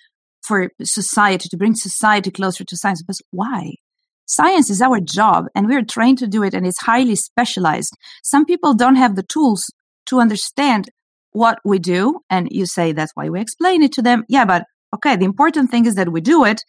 [0.43, 3.03] for society, to bring society closer to science.
[3.03, 3.75] But why?
[4.27, 7.97] Science is our job and we're trained to do it and it's highly specialized.
[8.23, 9.73] Some people don't have the tools
[10.07, 10.91] to understand
[11.33, 12.21] what we do.
[12.29, 14.25] And you say that's why we explain it to them.
[14.29, 16.63] Yeah, but okay, the important thing is that we do it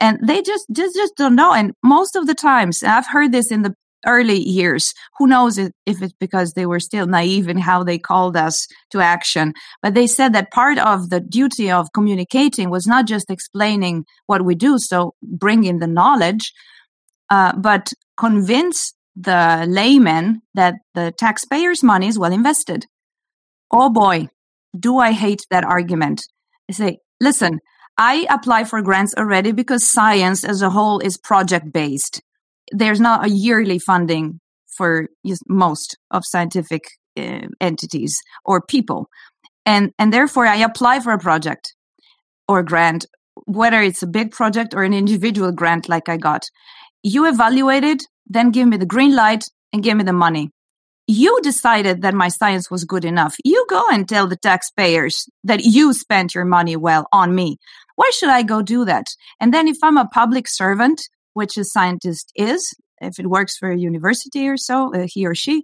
[0.00, 3.50] and they just just just don't know and most of the times i've heard this
[3.50, 3.74] in the
[4.08, 4.92] early years.
[5.18, 9.00] Who knows if it's because they were still naive in how they called us to
[9.00, 9.52] action.
[9.82, 14.44] But they said that part of the duty of communicating was not just explaining what
[14.44, 16.52] we do, so bring in the knowledge,
[17.30, 22.86] uh, but convince the layman that the taxpayers' money is well invested.
[23.70, 24.28] Oh boy,
[24.78, 26.22] do I hate that argument.
[26.70, 27.58] I say, listen,
[27.98, 32.22] I apply for grants already because science as a whole is project based
[32.72, 34.40] there's not a yearly funding
[34.76, 35.08] for
[35.48, 36.84] most of scientific
[37.16, 39.08] uh, entities or people.
[39.66, 41.74] And and therefore i apply for a project
[42.46, 43.06] or grant
[43.44, 46.42] whether it's a big project or an individual grant like i got.
[47.02, 50.50] You evaluate it then give me the green light and give me the money.
[51.06, 53.34] You decided that my science was good enough.
[53.42, 57.56] You go and tell the taxpayers that you spent your money well on me.
[57.96, 59.06] Why should i go do that?
[59.40, 61.00] And then if i'm a public servant
[61.38, 65.34] which a scientist is, if it works for a university or so, uh, he or
[65.34, 65.62] she,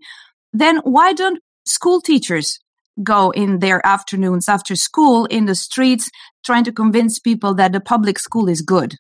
[0.53, 2.59] then why don't school teachers
[3.03, 6.09] go in their afternoons after school in the streets
[6.47, 8.95] trying to convince people that the public school is good?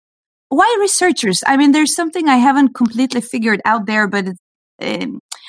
[0.49, 1.43] Why researchers?
[1.47, 4.27] I mean, there's something I haven't completely figured out there, but
[4.83, 5.07] uh,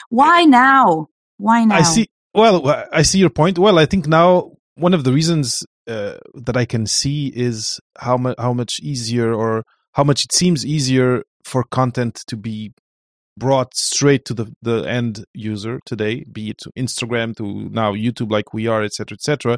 [0.09, 1.07] why now?
[1.38, 1.75] Why now?
[1.75, 2.07] I see.
[2.33, 3.57] Well, I see your point.
[3.57, 8.17] Well, I think now one of the reasons uh, that I can see is how
[8.17, 9.63] much how much easier or
[9.95, 12.71] how much it seems easier for content to be
[13.38, 18.31] brought straight to the, the end user today, be it to Instagram, to now YouTube,
[18.31, 19.58] like we are, etc., etc.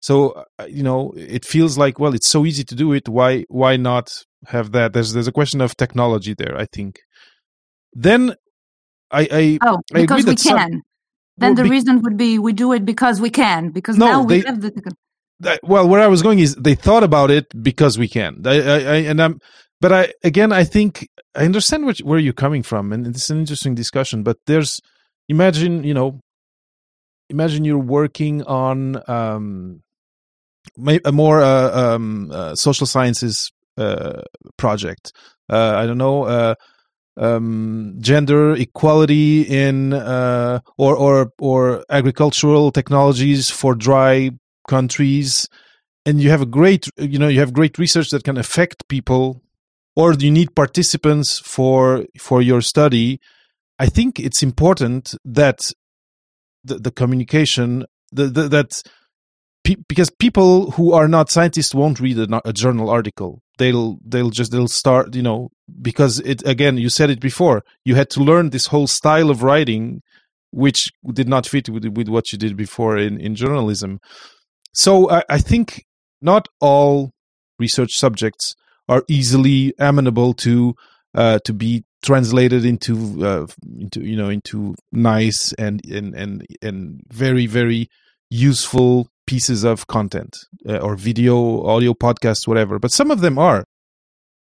[0.00, 3.08] So uh, you know, it feels like well, it's so easy to do it.
[3.08, 4.10] Why why not
[4.46, 4.92] have that?
[4.92, 6.56] There's there's a question of technology there.
[6.56, 7.00] I think.
[7.94, 8.34] Then
[9.10, 10.82] I I oh I because agree we that some- can.
[11.38, 14.22] then the be- reason would be we do it because we can because No, now
[14.22, 14.70] we they- have the
[15.40, 18.56] that- well where i was going is they thought about it because we can I,
[18.60, 19.38] I, I and i'm
[19.80, 23.74] but i again i think i understand where you're coming from and it's an interesting
[23.74, 24.80] discussion but there's
[25.28, 26.20] imagine you know
[27.30, 29.82] imagine you're working on um
[31.04, 34.22] a more uh, um uh, social sciences uh
[34.56, 35.12] project.
[35.48, 36.54] Uh i don't know uh
[37.18, 44.30] um, gender equality in uh, or or or agricultural technologies for dry
[44.68, 45.48] countries
[46.06, 49.42] and you have a great you know you have great research that can affect people
[49.98, 53.18] or you need participants for for your study
[53.78, 55.58] i think it's important that
[56.64, 58.82] the, the communication the, the, that
[59.64, 63.42] pe- because people who are not scientists won't read a, a journal article.
[63.58, 65.50] They'll they'll just they'll start you know
[65.82, 69.42] because it again you said it before you had to learn this whole style of
[69.42, 70.00] writing
[70.50, 73.98] which did not fit with, with what you did before in, in journalism.
[74.72, 75.84] So I, I think
[76.22, 77.10] not all
[77.58, 78.54] research subjects
[78.88, 80.74] are easily amenable to
[81.14, 83.46] uh, to be translated into uh,
[83.78, 87.88] into you know into nice and and and and very very
[88.30, 90.36] useful pieces of content
[90.68, 92.78] uh, or video audio podcasts whatever.
[92.78, 93.64] But some of them are.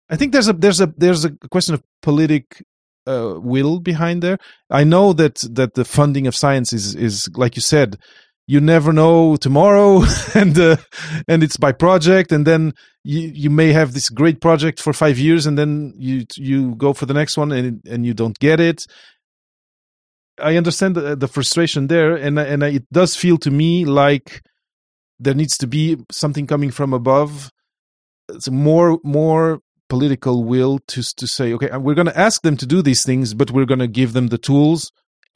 [0.10, 2.64] I think there's a there's a there's a question of politic
[3.08, 4.38] uh, will behind there.
[4.70, 7.98] I know that that the funding of science is is like you said
[8.52, 10.04] you never know tomorrow
[10.36, 10.76] and uh,
[11.26, 15.18] and it's by project and then you you may have this great project for 5
[15.18, 18.60] years and then you you go for the next one and and you don't get
[18.60, 18.86] it.
[20.38, 24.42] I understand the, the frustration there and and it does feel to me like
[25.18, 27.52] there needs to be something coming from above.
[28.28, 32.66] It's more more political will to to say okay we're going to ask them to
[32.66, 34.92] do these things but we're going to give them the tools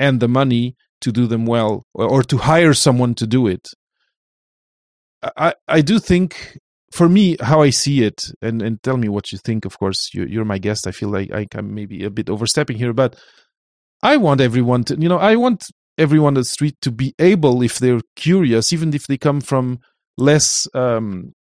[0.05, 3.69] and the money to do them well or, to hire someone to do it.
[5.37, 6.57] I i do think
[6.91, 10.13] for me how i see it and and tell me what you think of course
[10.13, 13.15] you, you're my guest i feel like I, i'm maybe a bit overstepping here but
[14.03, 15.65] i want everyone to you know i want
[15.97, 19.79] everyone on the street to be able if they're curious even if they come from
[20.17, 21.33] less um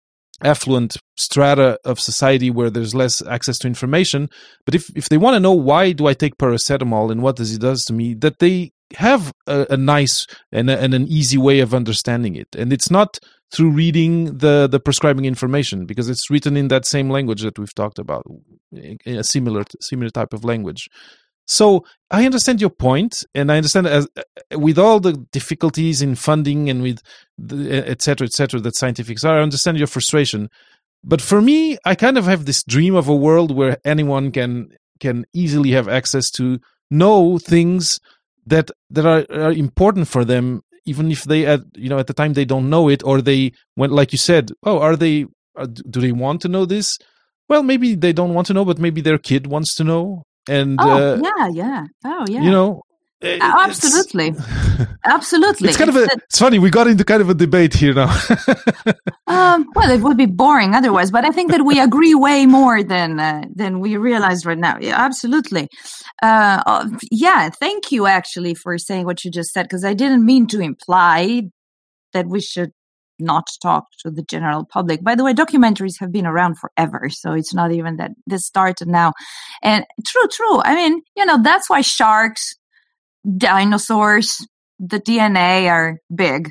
[0.43, 4.29] affluent strata of society where there's less access to information
[4.65, 7.55] but if if they want to know why do i take paracetamol and what does
[7.55, 11.39] it does to me that they have a, a nice and, a, and an easy
[11.39, 12.49] way of understanding it.
[12.57, 13.19] And it's not
[13.53, 17.75] through reading the the prescribing information because it's written in that same language that we've
[17.75, 18.25] talked about
[19.07, 20.89] a similar similar type of language.
[21.47, 24.09] So i understand your point and i understand as
[24.55, 27.03] with all the difficulties in funding and with
[27.37, 30.49] the, et cetera et cetera that scientifics are i understand your frustration.
[31.05, 34.71] But for me i kind of have this dream of a world where anyone can
[35.01, 36.59] can easily have access to
[36.91, 37.99] know things
[38.47, 42.15] that that are, are important for them even if they at you know at the
[42.15, 45.27] time they don't know it or they went like you said oh are they
[45.57, 46.99] are, do they want to know this?
[47.49, 50.79] Well maybe they don't want to know but maybe their kid wants to know and
[50.81, 51.85] oh uh, yeah yeah.
[52.05, 52.43] Oh yeah.
[52.43, 52.83] you know
[53.23, 54.35] Uh, it's- absolutely
[55.05, 57.95] absolutely it's kind of a it's funny we got into kind of a debate here
[57.95, 58.13] now
[59.33, 62.83] Um, well, it would be boring otherwise, but I think that we agree way more
[62.83, 64.77] than uh, than we realize right now.
[64.79, 65.69] Yeah, absolutely.
[66.23, 70.27] Uh, uh, yeah, thank you actually for saying what you just said because I didn't
[70.27, 71.45] mean to imply
[72.13, 72.73] that we should
[73.19, 75.03] not talk to the general public.
[75.03, 78.89] By the way, documentaries have been around forever, so it's not even that this started
[78.89, 79.13] now.
[79.63, 80.61] And true, true.
[80.63, 82.55] I mean, you know, that's why sharks,
[83.39, 84.47] dinosaurs,
[84.79, 86.51] the DNA are big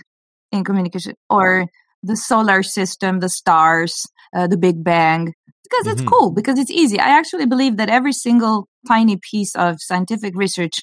[0.51, 1.67] in communication, or
[2.03, 4.05] the solar system, the stars,
[4.35, 6.07] uh, the Big Bang, because it's Mhm.
[6.07, 6.99] cool, because it's easy.
[6.99, 10.79] I actually believe that every single tiny piece of scientific research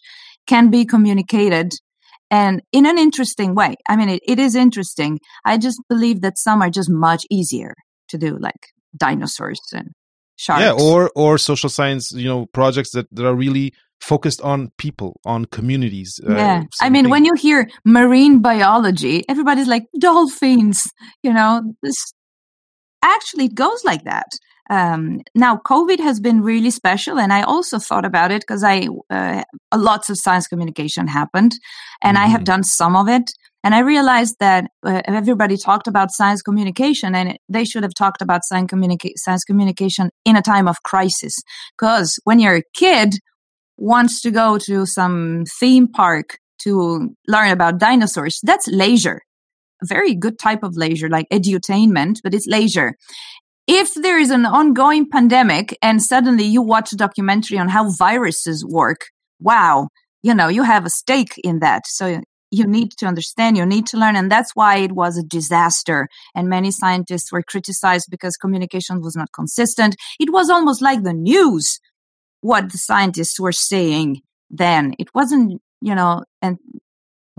[0.47, 1.73] can be communicated
[2.31, 3.75] and in an interesting way.
[3.89, 5.19] I mean, it, it is interesting.
[5.45, 7.75] I just believe that some are just much easier
[8.09, 9.89] to do, like dinosaurs and
[10.37, 10.61] sharks.
[10.63, 15.21] yeah or or social science you know projects that, that are really focused on people
[15.25, 16.63] on communities uh, yeah.
[16.81, 20.91] I mean, when you hear marine biology, everybody's like dolphins,
[21.23, 21.97] you know, this
[23.03, 24.27] actually it goes like that.
[24.71, 28.89] Um, now, COVID has been really special, and I also thought about it because I
[29.09, 29.43] uh,
[29.75, 31.53] lots of science communication happened,
[32.03, 32.45] and I have Mhm.
[32.53, 33.31] done some of it,
[33.65, 38.21] and I realized that uh, everybody talked about science communication, and they should have talked
[38.21, 41.35] about science, communica- science communication in a time of crisis.
[41.79, 43.15] Because when you're a kid,
[43.79, 49.23] wants to go to some theme park to learn about dinosaurs, that's leisure.
[49.85, 52.95] very good type of leisure, like edutainment, but it's leisure.
[53.67, 58.65] If there is an ongoing pandemic and suddenly you watch a documentary on how viruses
[58.65, 59.07] work,
[59.41, 59.89] wow,
[60.23, 61.83] you know, you have a stake in that.
[61.87, 62.21] So
[62.51, 64.17] you need to understand, you need to learn.
[64.17, 66.09] And that's why it was a disaster.
[66.35, 69.97] And many scientists were criticized because communication was not consistent.
[70.19, 71.79] It was almost like the news,
[72.41, 74.21] what the scientists were saying
[74.51, 74.95] then.
[74.99, 76.59] It wasn't, you know, and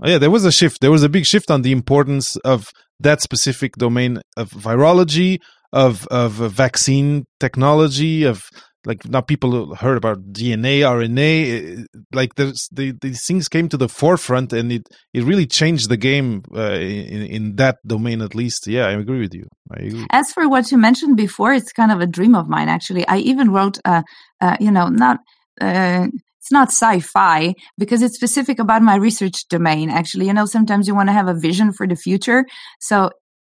[0.02, 0.80] Oh, yeah, there was a shift.
[0.80, 2.70] There was a big shift on the importance of
[3.00, 5.40] that specific domain of virology,
[5.72, 8.42] of of uh, vaccine technology, of
[8.86, 13.88] like now people heard about DNA, RNA, like there's the, these things came to the
[13.88, 18.66] forefront, and it it really changed the game uh, in in that domain at least.
[18.66, 19.46] Yeah, I agree with you.
[19.70, 20.06] Agree.
[20.10, 22.68] As for what you mentioned before, it's kind of a dream of mine.
[22.68, 24.02] Actually, I even wrote, uh,
[24.40, 25.18] uh you know, not.
[25.60, 26.06] Uh,
[26.38, 30.94] it's not sci-fi because it's specific about my research domain actually you know sometimes you
[30.94, 32.46] want to have a vision for the future
[32.80, 33.10] so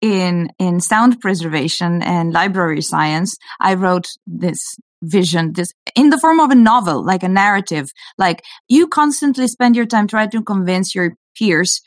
[0.02, 4.58] in in sound preservation and library science i wrote this
[5.02, 9.76] vision this in the form of a novel like a narrative like you constantly spend
[9.76, 11.82] your time trying to convince your peers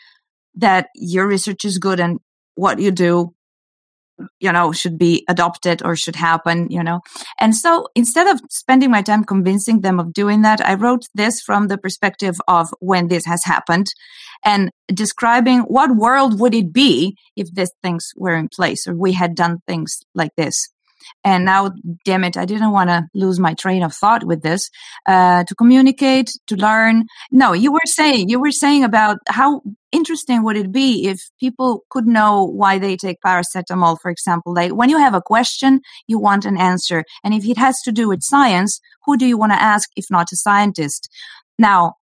[0.55, 2.19] that your research is good and
[2.57, 3.33] what you do
[4.41, 7.01] you know should be adopted or should happen you know?
[7.41, 11.41] And so instead of spending my time convincing them of doing that i wrote this
[11.41, 13.87] from the perspective of when this has happened
[14.45, 19.13] and describing what world would it be if these things were in place or we
[19.13, 20.69] had done things like this
[21.25, 21.71] and now,
[22.05, 24.71] damn it, I didn't want to lose my train of thought with this.
[25.07, 27.05] Uh, to communicate, to learn.
[27.31, 31.85] No, you were saying, you were saying about how interesting would it be if people
[31.89, 34.53] could know why they take paracetamol, for example.
[34.53, 37.05] Like when you have a question, you want an answer.
[37.23, 40.07] And if it has to do with science, who do you want to ask if
[40.11, 41.09] not a scientist?
[41.59, 41.95] Now,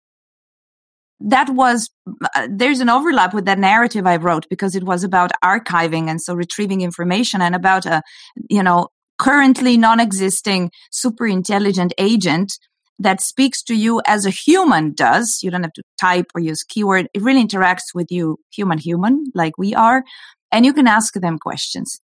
[1.28, 1.90] that was
[2.34, 6.20] uh, there's an overlap with that narrative I wrote because it was about archiving and
[6.20, 8.02] so retrieving information and about a
[8.48, 12.52] you know currently non-existing super intelligent agent
[12.98, 15.40] that speaks to you as a human does.
[15.42, 17.08] You don't have to type or use keyword.
[17.14, 20.04] It really interacts with you human human like we are
[20.50, 22.00] and you can ask them questions.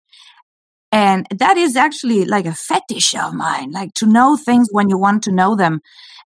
[0.91, 4.97] And that is actually like a fetish of mine like to know things when you
[4.97, 5.81] want to know them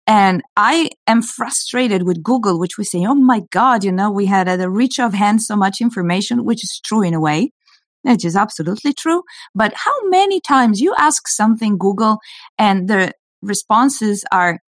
[0.07, 4.27] and I am frustrated with Google, which we say, oh my God, you know, we
[4.27, 7.51] had at the reach of hand so much information, which is true in a way.
[8.05, 9.23] It is absolutely true.
[9.55, 12.19] But how many times you ask something Google
[12.57, 14.61] and the responses are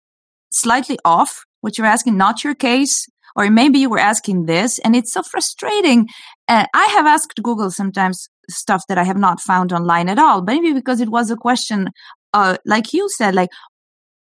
[0.51, 4.97] slightly off, what you're asking, not your case, or maybe you were asking this, and
[4.97, 6.09] it's so frustrating.
[6.49, 10.43] And I have asked Google sometimes stuff that I have not found online at all,
[10.43, 11.91] maybe because it was a question
[12.35, 13.51] uh, like you said, like,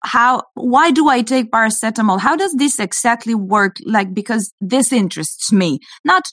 [0.02, 2.20] how why do i take paracetamol?
[2.20, 3.76] How does this exactly work?
[3.84, 5.78] Like because this interests me.
[6.04, 6.24] Not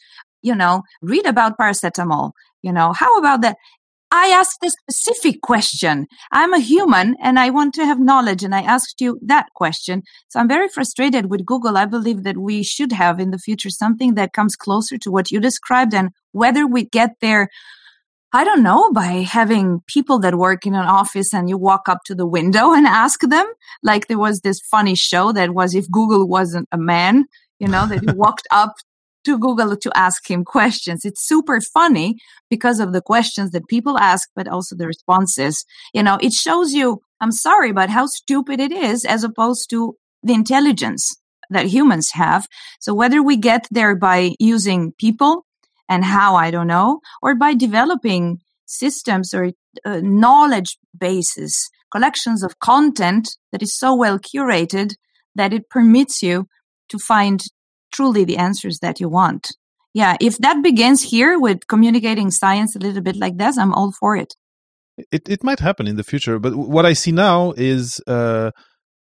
[0.42, 3.58] you know read about paracetamol you know how about that?
[4.10, 6.08] I asked a specific question.
[6.32, 10.04] I'm a human and i want to have knowledge and i asked you that question.
[10.30, 11.78] So i'm very frustrated with google.
[11.78, 15.32] I believe that we should have in the future something that comes closer to what
[15.32, 17.50] you described and whether we get there
[18.34, 22.00] I don't know, by having people that work in an office and you walk up
[22.06, 23.46] to the window and ask them.
[23.84, 27.26] Like there was this funny show that was if Google wasn't a man,
[27.60, 28.74] you know, that you walked up
[29.26, 31.04] to Google to ask him questions.
[31.04, 32.18] It's super funny
[32.50, 35.66] because of the questions that people ask, but also the responses.
[35.94, 39.96] You know, it shows you, I'm sorry, but how stupid it is as opposed to
[40.24, 41.18] the intelligence
[41.50, 42.48] that humans have.
[42.80, 45.46] So whether we get there by using people
[45.90, 49.52] and how I don't know, or by developing systems or
[49.86, 54.94] uh, knowledge bases, collections of content that is so well curated
[55.36, 56.48] that it permits you
[56.90, 57.42] to find
[57.94, 59.48] truly the answers that you want.
[59.94, 63.92] Yeah, if that begins here with communicating science a little bit like this, I'm all
[63.92, 64.36] for it.
[65.12, 68.52] It it might happen in the future, but what I see now is uh,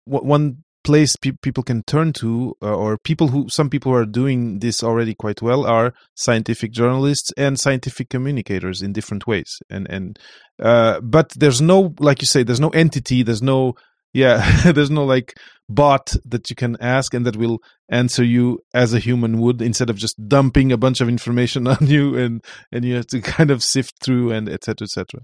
[0.05, 4.06] one place pe- people can turn to uh, or people who some people who are
[4.06, 9.62] doing this already quite well are scientific journalists and scientific communicators in different ways.
[9.70, 10.18] And and
[10.62, 13.74] uh, but there's no like you say there's no entity there's no
[14.14, 15.34] yeah there's no like
[15.68, 17.60] bot that you can ask and that will
[17.90, 21.88] answer you as a human would instead of just dumping a bunch of information on
[21.88, 25.22] you and and you have to kind of sift through and etc etc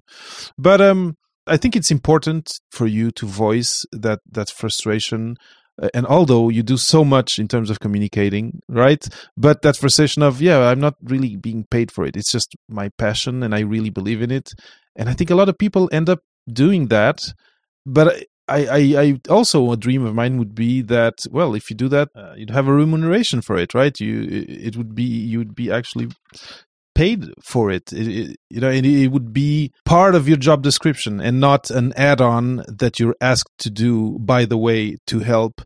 [0.58, 1.16] but um
[1.48, 5.38] I think it's important for you to voice that that frustration.
[5.82, 9.08] Uh, and although you do so much in terms of communicating, right?
[9.38, 12.16] But that frustration of yeah, I'm not really being paid for it.
[12.16, 14.52] It's just my passion, and I really believe in it.
[14.96, 16.20] And I think a lot of people end up
[16.52, 17.34] doing that.
[17.86, 21.76] But I, I, I also a dream of mine would be that well, if you
[21.76, 23.98] do that, uh, you'd have a remuneration for it, right?
[24.00, 26.10] You, it would be you would be actually
[26.96, 27.92] paid for it.
[27.94, 31.70] It, it you know, it, it, would be part of your job description and not
[31.72, 34.18] an add-on that you're asked to do.
[34.20, 35.62] By the way, to help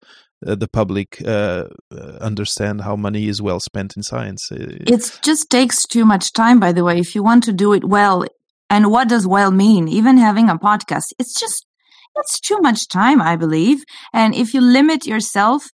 [0.45, 4.51] uh, the public uh, uh understand how money is well spent in science.
[4.51, 6.59] It just takes too much time.
[6.59, 8.25] By the way, if you want to do it well,
[8.69, 9.87] and what does well mean?
[9.87, 11.65] Even having a podcast, it's just
[12.15, 13.83] it's too much time, I believe.
[14.13, 15.65] And if you limit yourself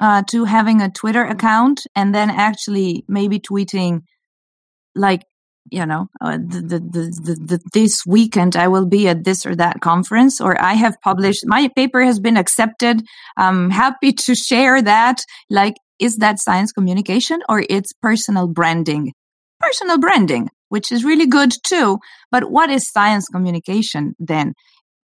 [0.00, 4.02] uh, to having a Twitter account and then actually maybe tweeting
[4.98, 5.22] like
[5.70, 9.54] you know uh, the, the, the, the, this weekend i will be at this or
[9.54, 13.02] that conference or i have published my paper has been accepted
[13.36, 15.20] i'm happy to share that
[15.50, 19.12] like is that science communication or it's personal branding
[19.60, 21.98] personal branding which is really good too
[22.30, 24.54] but what is science communication then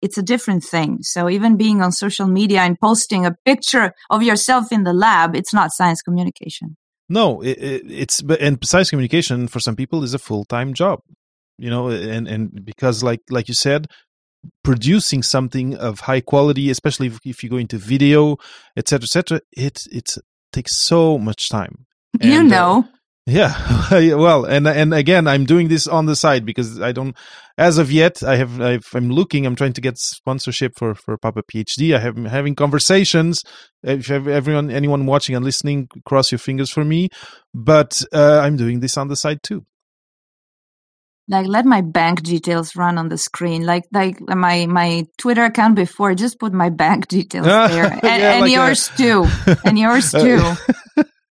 [0.03, 0.99] it's a different thing.
[1.03, 5.37] So even being on social media and posting a picture of yourself in the lab,
[5.37, 6.77] it's not science communication.
[7.11, 11.01] No, it, it, it's and science communication for some people is a full time job.
[11.59, 13.89] You know, and and because like like you said,
[14.63, 18.37] producing something of high quality, especially if, if you go into video,
[18.77, 20.15] etc., etc., it it
[20.53, 21.87] takes so much time.
[22.21, 22.85] And, you uh, know.
[22.89, 23.00] Uh,
[23.93, 27.17] yeah, well, and and again, I'm doing this on the side because I don't,
[27.57, 29.47] as of yet, I have i am looking.
[29.47, 31.95] I'm trying to get sponsorship for for Papa PhD.
[31.95, 33.45] I have I'm having conversations.
[33.85, 37.09] If everyone, anyone watching and listening, cross your fingers for me.
[37.55, 39.65] But uh, I'm doing this on the side too.
[41.29, 45.77] Like let my bank details run on the screen, like like my my Twitter account
[45.77, 46.17] before.
[46.17, 48.97] Just put my bank details there, and, yeah, and like yours a...
[48.97, 49.27] too,
[49.65, 50.43] and yours too.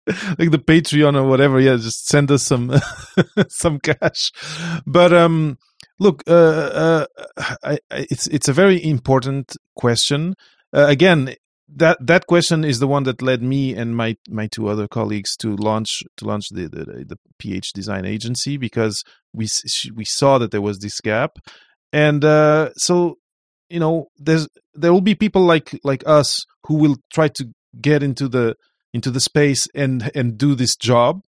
[0.38, 1.60] like the Patreon or whatever.
[1.60, 2.72] Yeah, just send us some
[3.48, 4.32] some cash.
[4.86, 5.58] But um,
[5.98, 7.06] look, uh, uh,
[7.38, 10.34] I, I, it's it's a very important question.
[10.74, 11.34] Uh, again,
[11.68, 15.36] that that question is the one that led me and my my two other colleagues
[15.36, 19.48] to launch to launch the the, the PH Design Agency because we
[19.94, 21.38] we saw that there was this gap,
[21.92, 23.18] and uh, so
[23.70, 27.48] you know there's there will be people like like us who will try to
[27.80, 28.56] get into the
[28.92, 31.22] into the space and and do this job.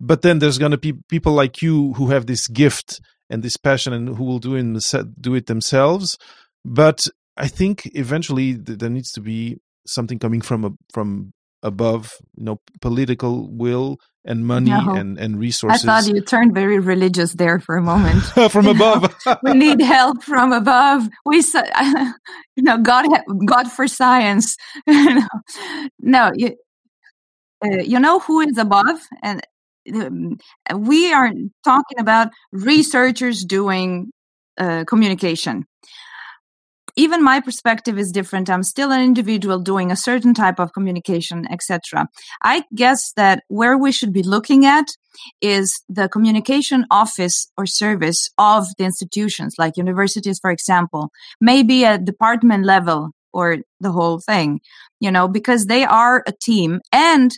[0.00, 3.56] But then there's going to be people like you who have this gift and this
[3.56, 6.18] passion and who will do it do it themselves.
[6.64, 11.32] But i think eventually there needs to be something coming from a, from
[11.62, 14.94] above you know political will and money no.
[14.94, 15.84] and and resources.
[15.84, 18.22] i thought you turned very religious there for a moment.
[18.52, 19.14] From above.
[19.42, 21.08] we need help from above.
[21.24, 21.36] We
[22.56, 23.06] you know god
[23.46, 24.56] god for science.
[26.00, 26.56] No you,
[27.64, 29.00] uh, you know who is above?
[29.22, 29.40] And
[29.94, 30.38] um,
[30.76, 31.30] we are
[31.64, 34.10] talking about researchers doing
[34.58, 35.66] uh, communication.
[36.94, 38.50] Even my perspective is different.
[38.50, 42.06] I'm still an individual doing a certain type of communication etc
[42.42, 44.86] i guess that where we should be looking at
[45.40, 51.10] is the communication office or service of the institutions like universities for example.
[51.40, 54.60] Maybe at department level or the whole thing
[55.00, 57.32] you know because they are a team and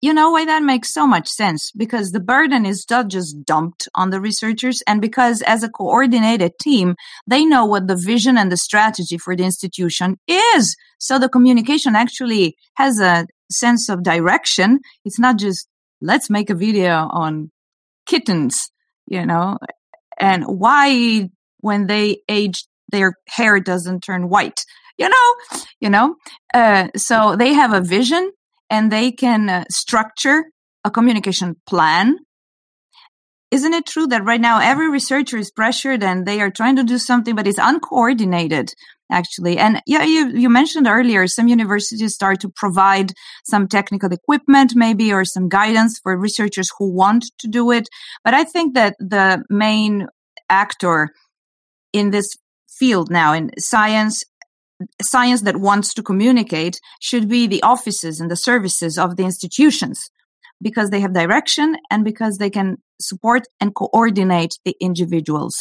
[0.00, 1.70] you know why that makes so much sense?
[1.72, 6.52] Because the burden is not just dumped on the researchers, and because as a coordinated
[6.60, 6.94] team,
[7.26, 10.76] they know what the vision and the strategy for the institution is.
[10.98, 14.80] So the communication actually has a sense of direction.
[15.04, 15.68] It's not just,
[16.00, 17.50] let's make a video on
[18.06, 18.70] kittens,
[19.06, 19.58] you know,
[20.18, 21.28] and why
[21.58, 24.64] when they age, their hair doesn't turn white
[24.98, 26.14] you know you know
[26.54, 28.30] uh, so they have a vision
[28.70, 30.44] and they can uh, structure
[30.84, 32.16] a communication plan.
[33.50, 36.84] Isn't it true that right now every researcher is pressured and they are trying to
[36.84, 38.72] do something, but it's uncoordinated
[39.10, 39.58] actually.
[39.58, 43.12] And yeah, you, you mentioned earlier some universities start to provide
[43.44, 47.88] some technical equipment, maybe, or some guidance for researchers who want to do it.
[48.24, 50.06] But I think that the main
[50.48, 51.10] actor
[51.92, 52.36] in this
[52.68, 54.22] field now in science
[55.02, 60.10] science that wants to communicate should be the offices and the services of the institutions
[60.62, 65.54] because they have direction and because they can support and coordinate the individuals.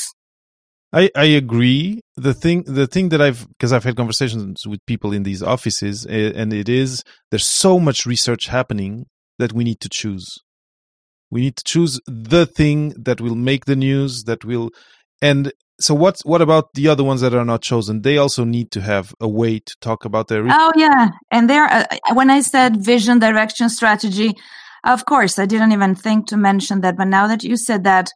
[0.91, 2.01] I, I agree.
[2.17, 6.05] The thing the thing that I've because I've had conversations with people in these offices
[6.09, 9.05] eh, and it is there's so much research happening
[9.37, 10.27] that we need to choose.
[11.29, 14.71] We need to choose the thing that will make the news that will
[15.21, 18.01] and so what what about the other ones that are not chosen?
[18.01, 21.09] They also need to have a way to talk about their oh yeah.
[21.31, 24.33] And there uh, when i said vision direction strategy
[24.83, 26.97] of course i didn't even think to mention that.
[26.97, 28.09] But now that you said that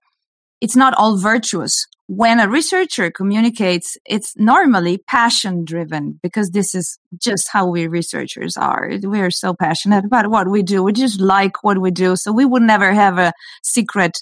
[0.61, 1.85] it's not all virtuous.
[2.07, 8.57] When a researcher communicates it's normally passion driven because this is just how we researchers
[8.57, 8.91] are.
[9.01, 10.83] We are so passionate about what we do.
[10.83, 12.17] We just like what we do.
[12.17, 13.31] So we would never have a
[13.63, 14.17] secret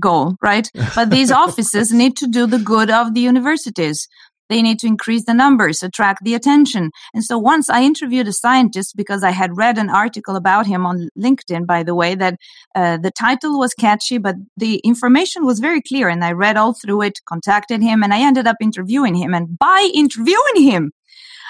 [0.00, 0.70] goal, right?
[0.94, 4.08] But these offices need to do the good of the universities.
[4.48, 6.90] They need to increase the numbers, attract the attention.
[7.12, 10.86] And so once I interviewed a scientist because I had read an article about him
[10.86, 12.38] on LinkedIn, by the way, that
[12.74, 16.08] uh, the title was catchy, but the information was very clear.
[16.08, 19.34] And I read all through it, contacted him, and I ended up interviewing him.
[19.34, 20.92] And by interviewing him,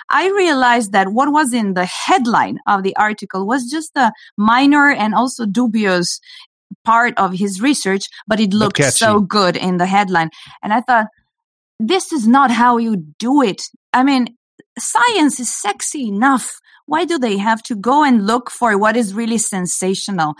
[0.08, 4.90] I realized that what was in the headline of the article was just a minor
[4.90, 6.20] and also dubious
[6.86, 10.30] part of his research, but it looked so good in the headline.
[10.62, 11.06] And I thought,
[11.78, 13.60] this is not how you do it.
[13.92, 14.28] I mean,
[14.78, 16.58] science is sexy enough.
[16.86, 20.34] Why do they have to go and look for what is really sensational?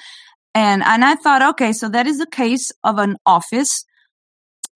[0.55, 3.85] And, and I thought, okay, so that is a case of an office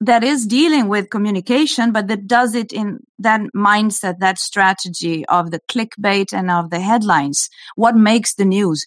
[0.00, 5.50] that is dealing with communication, but that does it in that mindset, that strategy of
[5.50, 7.48] the clickbait and of the headlines.
[7.76, 8.84] What makes the news?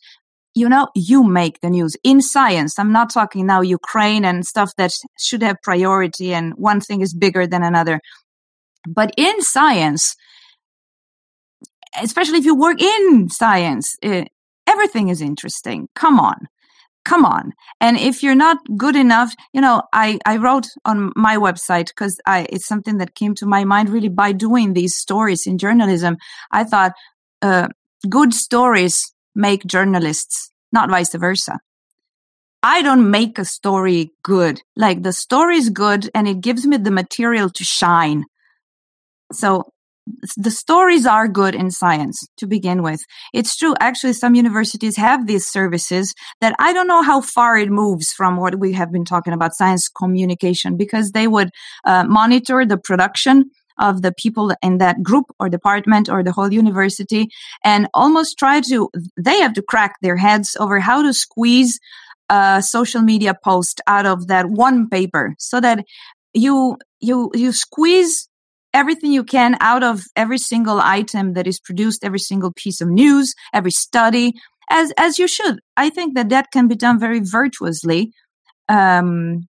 [0.55, 2.77] You know, you make the news in science.
[2.77, 7.13] I'm not talking now Ukraine and stuff that should have priority and one thing is
[7.13, 7.99] bigger than another.
[8.87, 10.15] But in science,
[12.01, 14.25] especially if you work in science, it, eh,
[14.67, 15.87] everything is interesting.
[15.95, 16.35] Come on.
[17.05, 17.51] Come on.
[17.81, 22.19] And if you're not good enough, you know, I, I wrote on my website because
[22.27, 26.15] it's something that came to my mind really by doing these stories in journalism.
[26.51, 26.93] I thought,
[27.41, 27.67] uh,
[28.09, 31.59] good stories make journalists, not vice versa.
[32.61, 34.61] I don't make a story good.
[34.77, 38.23] Like the story is good and it gives me the material to shine.
[39.33, 39.65] So
[40.37, 42.99] the stories are good in science to begin with.
[43.33, 43.73] It's true.
[43.79, 48.37] Actually, some universities have these services that I don't know how far it moves from
[48.37, 51.49] what we have been talking about science communication because they would
[51.85, 56.51] uh, monitor the production of the people in that group or department or the whole
[56.51, 57.29] university
[57.63, 61.79] and almost try to, they have to crack their heads over how to squeeze
[62.29, 65.85] a social media post out of that one paper so that
[66.33, 68.27] you, you, you squeeze
[68.73, 72.87] everything you can out of every single item that is produced, every single piece of
[72.87, 74.33] news, every study,
[74.69, 75.59] as as you should.
[75.77, 78.11] I think that that can be done very virtuously.
[78.69, 79.47] Um,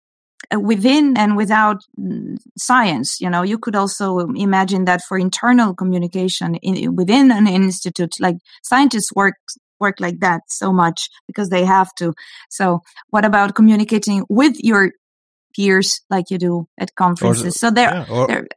[0.55, 6.55] within and without mm, science you know you could also imagine that for internal communication
[6.55, 9.35] in, within an institute like scientists work
[9.79, 12.13] work like that so much because they have to
[12.49, 14.91] so what about communicating with your
[15.55, 18.47] peers like you do at conferences or, so there, yeah, or, there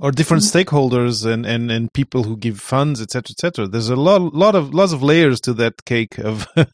[0.00, 0.58] or different mm-hmm.
[0.58, 3.68] stakeholders and, and, and people who give funds, etc., etc.
[3.68, 6.66] There's a lot lot of lots of layers to that cake of, of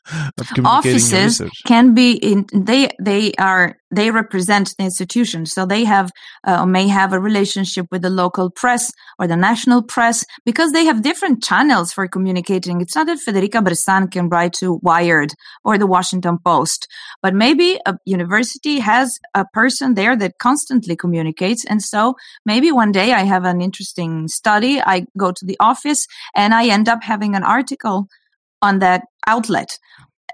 [0.55, 1.63] communicating Offices research.
[1.67, 6.11] can be in they they are they represent the institution, so they have
[6.45, 10.85] uh, may have a relationship with the local press or the national press because they
[10.85, 12.81] have different channels for communicating.
[12.81, 15.35] It's not that Federica Bressan can write to Wired
[15.65, 16.89] or the Washington Post,
[17.23, 22.15] but maybe a university has a person there that constantly communicates, and so
[22.45, 24.81] maybe one day I have an interesting study.
[24.81, 28.07] I go to the office and I end up having an article
[28.63, 29.79] on that outlet.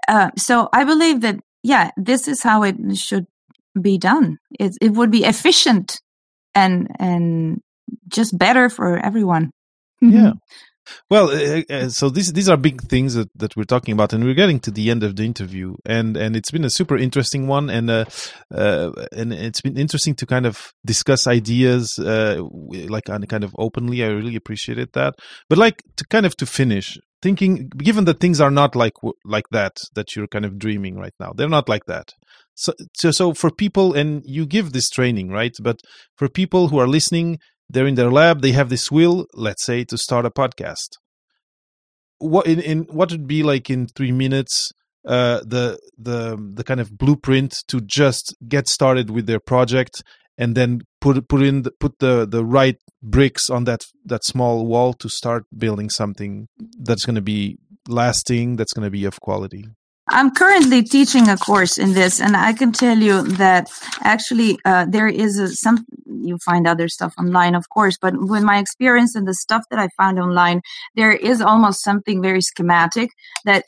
[0.07, 3.27] Uh, so I believe that, yeah, this is how it should
[3.81, 4.37] be done.
[4.59, 6.01] It, it would be efficient
[6.55, 7.61] and, and
[8.07, 9.51] just better for everyone.
[10.01, 10.33] yeah.
[11.09, 14.23] Well, uh, uh, so these these are big things that, that we're talking about, and
[14.23, 17.47] we're getting to the end of the interview, and and it's been a super interesting
[17.47, 18.05] one, and uh,
[18.53, 22.41] uh and it's been interesting to kind of discuss ideas, uh,
[22.87, 24.03] like kind of openly.
[24.03, 25.15] I really appreciated that,
[25.49, 28.93] but like to kind of to finish, thinking, given that things are not like
[29.25, 32.13] like that that you're kind of dreaming right now, they're not like that.
[32.59, 35.55] So, so, so for people, and you give this training, right?
[35.61, 35.81] But
[36.15, 37.39] for people who are listening
[37.69, 40.97] they're in their lab they have this will let's say to start a podcast
[42.19, 44.71] what in, in what would be like in three minutes
[45.07, 50.03] uh, the the the kind of blueprint to just get started with their project
[50.37, 54.65] and then put put in the, put the the right bricks on that that small
[54.65, 56.47] wall to start building something
[56.79, 59.65] that's going to be lasting that's going to be of quality
[60.09, 63.69] I'm currently teaching a course in this, and I can tell you that
[64.01, 65.85] actually uh, there is a, some.
[66.05, 69.79] You find other stuff online, of course, but with my experience and the stuff that
[69.79, 70.61] I found online,
[70.95, 73.11] there is almost something very schematic
[73.45, 73.65] that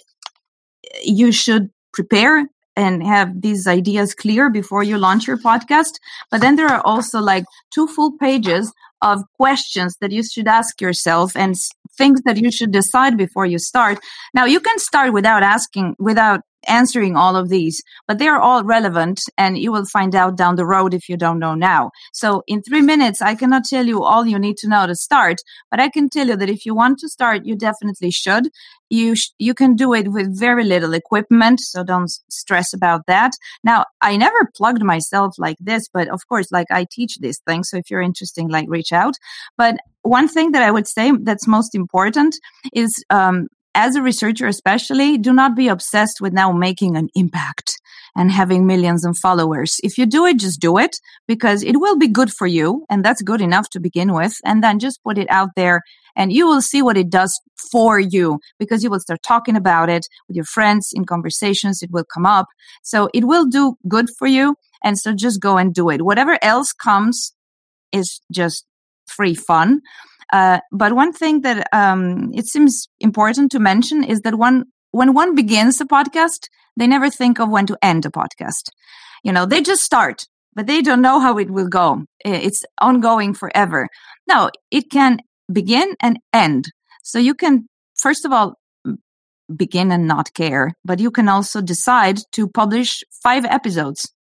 [1.03, 5.99] you should prepare and have these ideas clear before you launch your podcast.
[6.31, 8.71] But then there are also like two full pages
[9.01, 11.55] of questions that you should ask yourself and
[11.99, 13.99] things that you should decide before you start.
[14.33, 18.63] Now you can start without asking, without answering all of these, but they are all
[18.63, 21.91] relevant and you will find out down the road if you don't know now.
[22.13, 25.37] So in three minutes, I cannot tell you all you need to know to start,
[25.71, 28.49] but I can tell you that if you want to start, you definitely should.
[28.89, 31.59] You, sh- you can do it with very little equipment.
[31.59, 33.33] So don't stress about that.
[33.63, 37.69] Now, I never plugged myself like this, but of course, like I teach these things.
[37.69, 39.13] So if you're interested, like reach out.
[39.57, 42.35] But one thing that I would say that's most important
[42.73, 47.79] is um, as a researcher, especially, do not be obsessed with now making an impact
[48.15, 49.75] and having millions of followers.
[49.83, 50.97] If you do it, just do it
[51.27, 52.85] because it will be good for you.
[52.89, 54.33] And that's good enough to begin with.
[54.43, 55.81] And then just put it out there
[56.15, 57.39] and you will see what it does
[57.71, 61.81] for you because you will start talking about it with your friends in conversations.
[61.81, 62.47] It will come up.
[62.83, 64.55] So it will do good for you.
[64.83, 66.01] And so just go and do it.
[66.01, 67.33] Whatever else comes
[67.91, 68.65] is just
[69.07, 69.81] free fun.
[70.31, 75.13] Uh, but one thing that um, it seems important to mention is that one when
[75.13, 78.69] one begins a podcast, they never think of when to end a podcast.
[79.23, 80.25] You know, they just start,
[80.55, 82.05] but they don't know how it will go.
[82.25, 83.87] It's ongoing forever.
[84.27, 85.19] No, it can
[85.51, 86.71] begin and end.
[87.03, 88.55] So you can, first of all,
[89.55, 94.11] begin and not care, but you can also decide to publish five episodes.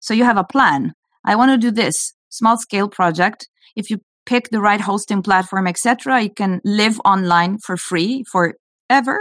[0.00, 0.92] So you have a plan.
[1.24, 3.48] I want to do this small scale project.
[3.74, 6.22] If you pick the right hosting platform, etc.
[6.22, 9.20] You can live online for free forever.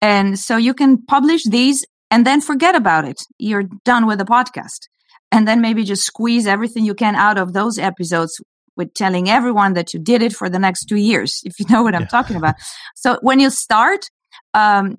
[0.00, 3.20] And so you can publish these and then forget about it.
[3.38, 4.88] You're done with the podcast.
[5.30, 8.40] And then maybe just squeeze everything you can out of those episodes
[8.76, 11.82] with telling everyone that you did it for the next two years, if you know
[11.82, 12.08] what I'm yeah.
[12.08, 12.54] talking about.
[12.94, 14.06] So when you start,
[14.54, 14.96] um,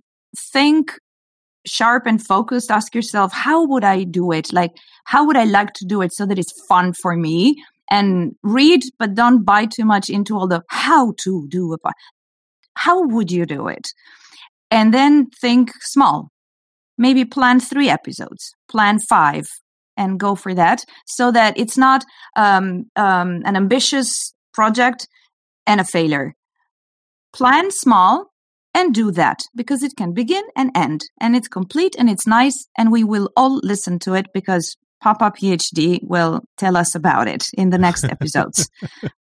[0.53, 0.93] think
[1.66, 2.72] sharp and focused.
[2.72, 4.51] Ask yourself, how would I do it?
[4.53, 4.72] Like,
[5.05, 7.55] how would I like to do it so that it's fun for me?
[7.89, 11.79] And read, but don't buy too much into all the how to do it.
[12.75, 13.87] How would you do it?
[14.71, 16.29] And then think small.
[16.97, 19.47] Maybe plan three episodes, plan five,
[19.97, 25.07] and go for that so that it's not um, um, an ambitious project
[25.65, 26.33] and a failure.
[27.33, 28.25] Plan small
[28.73, 32.67] and do that because it can begin and end and it's complete and it's nice
[32.77, 37.45] and we will all listen to it because Papa PhD will tell us about it
[37.54, 38.70] in the next episodes,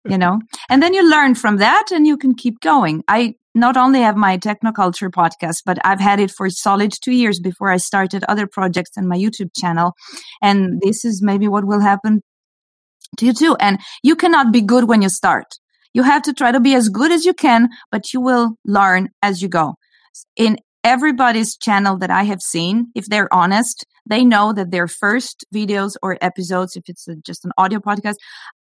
[0.05, 0.39] you know?
[0.69, 3.03] And then you learn from that and you can keep going.
[3.07, 7.39] I not only have my technoculture podcast, but I've had it for solid two years
[7.39, 9.93] before I started other projects in my YouTube channel.
[10.41, 12.21] And this is maybe what will happen
[13.17, 13.55] to you too.
[13.59, 15.45] And you cannot be good when you start.
[15.93, 19.09] You have to try to be as good as you can, but you will learn
[19.21, 19.75] as you go.
[20.35, 25.45] In everybody's channel that I have seen, if they're honest, they know that their first
[25.53, 28.15] videos or episodes, if it's just an audio podcast,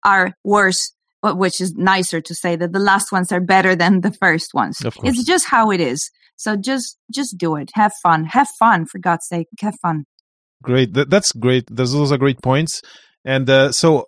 [0.03, 4.01] are worse, But which is nicer to say that the last ones are better than
[4.01, 4.77] the first ones.
[5.03, 6.09] It's just how it is.
[6.35, 7.71] So just just do it.
[7.73, 8.25] Have fun.
[8.25, 9.47] Have fun for God's sake.
[9.59, 10.05] Have fun.
[10.61, 10.93] Great.
[10.93, 11.65] That, that's great.
[11.69, 12.81] Those, those are great points.
[13.25, 14.05] And uh, so,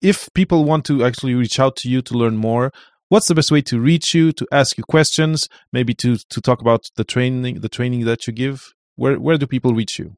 [0.00, 2.72] if people want to actually reach out to you to learn more,
[3.08, 6.60] what's the best way to reach you, to ask you questions, maybe to to talk
[6.60, 8.72] about the training the training that you give?
[8.96, 10.16] Where where do people reach you?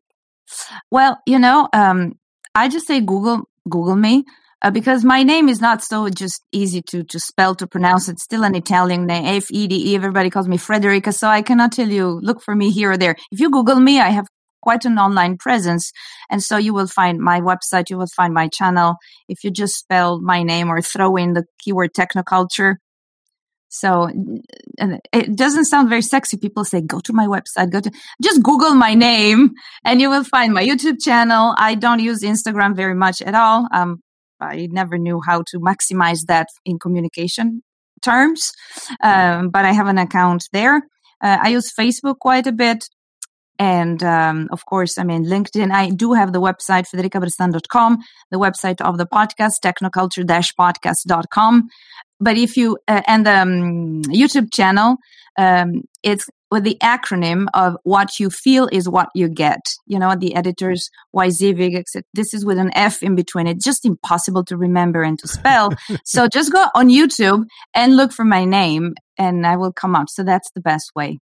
[0.91, 2.19] Well, you know, um,
[2.55, 4.25] I just say Google Google me.
[4.63, 8.09] Uh, because my name is not so just easy to, to spell to pronounce.
[8.09, 9.95] It's still an Italian name, F E D E.
[9.95, 13.17] Everybody calls me Frederica, so I cannot tell you look for me here or there.
[13.31, 14.27] If you Google me, I have
[14.67, 15.85] quite an online presence,
[16.31, 18.97] and so you will find my website, you will find my channel.
[19.29, 22.73] If you just spell my name or throw in the keyword technoculture,
[23.69, 24.09] so
[25.13, 26.37] it doesn't sound very sexy.
[26.39, 27.91] People say, go to my website, go to,
[28.23, 29.51] just Google my name
[29.85, 31.55] and you will find my YouTube channel.
[31.59, 33.69] I don't use Instagram very much at all.
[33.73, 33.91] Um,
[34.41, 37.63] I never knew how to maximize that in communication
[38.03, 38.53] terms.
[39.03, 40.77] Um, but I have an account there.
[41.23, 42.89] Uh, I use Facebook quite a bit.
[43.59, 45.71] And um, of course, I mean, LinkedIn.
[45.71, 47.99] I do have the website, federicabressan.com,
[48.31, 51.69] the website of the podcast, technoculture-podcast.com
[52.21, 54.97] but if you uh, and the um, YouTube channel,
[55.39, 59.61] um, it's with the acronym of what you feel is what you get.
[59.87, 61.83] You know, the editors YZVIG,
[62.15, 63.47] this is with an F in between.
[63.47, 65.73] It's just impossible to remember and to spell.
[66.05, 67.45] so just go on YouTube
[67.75, 70.09] and look for my name and I will come up.
[70.09, 71.19] So that's the best way.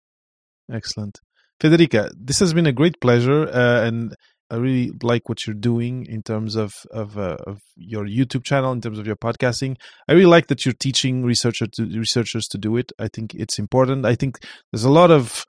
[0.72, 1.20] Excellent.
[1.60, 3.48] Federica, this has been a great pleasure.
[3.48, 4.16] Uh, and
[4.50, 8.72] I really like what you're doing in terms of of, uh, of your YouTube channel,
[8.72, 9.78] in terms of your podcasting.
[10.08, 12.92] I really like that you're teaching to, researchers to do it.
[12.98, 14.06] I think it's important.
[14.06, 14.40] I think
[14.72, 15.46] there's a lot of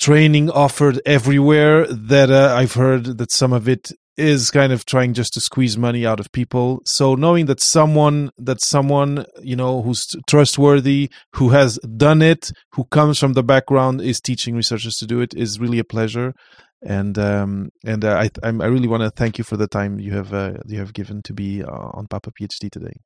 [0.00, 5.14] training offered everywhere that uh, I've heard that some of it is kind of trying
[5.14, 6.82] just to squeeze money out of people.
[6.84, 12.84] So knowing that someone that someone, you know, who's trustworthy, who has done it, who
[12.84, 16.34] comes from the background is teaching researchers to do it is really a pleasure.
[16.82, 20.12] and um, and uh, I I really want to thank you for the time you
[20.14, 22.96] have uh, you have given to be uh, on Papa PhD today.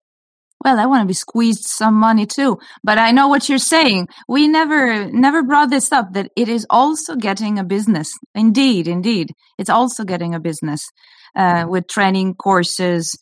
[0.65, 4.09] Well, I want to be squeezed some money too, but I know what you're saying.
[4.27, 8.13] We never never brought this up that it is also getting a business.
[8.35, 10.89] Indeed, indeed, it's also getting a business
[11.37, 13.17] uh, with training courses,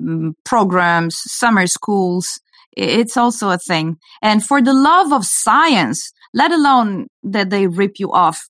[0.00, 2.40] mm, programs, summer schools.
[2.76, 3.98] It's also a thing.
[4.22, 8.46] And for the love of science, let alone that they rip you off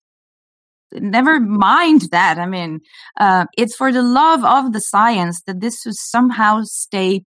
[0.92, 2.38] never mind that.
[2.38, 2.80] I mean,
[3.18, 7.22] uh, it's for the love of the science that this should somehow stay.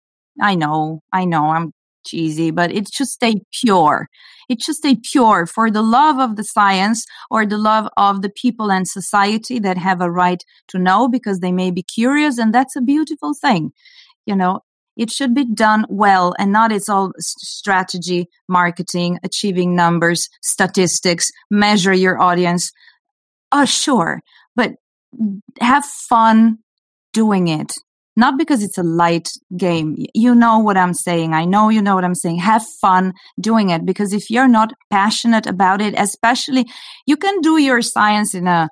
[0.41, 1.71] I know, I know, I'm
[2.05, 4.07] cheesy, but it should stay pure.
[4.47, 8.29] It should stay pure for the love of the science or the love of the
[8.29, 12.53] people and society that have a right to know because they may be curious, and
[12.53, 13.71] that's a beautiful thing.
[14.25, 14.61] You know,
[14.97, 21.93] it should be done well and not it's all strategy, marketing, achieving numbers, statistics, measure
[21.93, 22.71] your audience.
[23.51, 24.21] Oh, sure.
[24.55, 24.73] But
[25.61, 26.59] have fun
[27.13, 27.73] doing it.
[28.19, 29.95] Not because it's a light game.
[30.13, 31.33] You know what I'm saying.
[31.33, 32.39] I know you know what I'm saying.
[32.39, 36.65] Have fun doing it because if you're not passionate about it, especially
[37.05, 38.67] you can do your science in a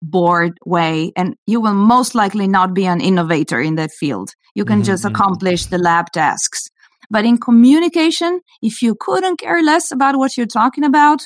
[0.00, 4.30] bored way and you will most likely not be an innovator in that field.
[4.54, 4.92] You can mm-hmm.
[4.92, 6.68] just accomplish the lab tasks.
[7.10, 11.22] But in communication, if you couldn't care less about what you're talking about,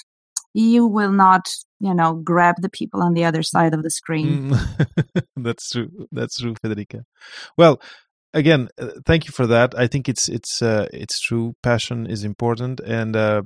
[0.55, 1.43] you will not
[1.81, 4.51] you know grab the people on the other side of the screen.
[4.51, 5.25] Mm.
[5.37, 5.91] that's true.
[6.13, 7.03] That's true federica.
[7.57, 7.81] Well
[8.35, 9.79] again uh, thank you for that.
[9.79, 11.55] I think it's it's uh, it's true.
[11.63, 12.81] Passion is important.
[12.81, 13.43] And uh,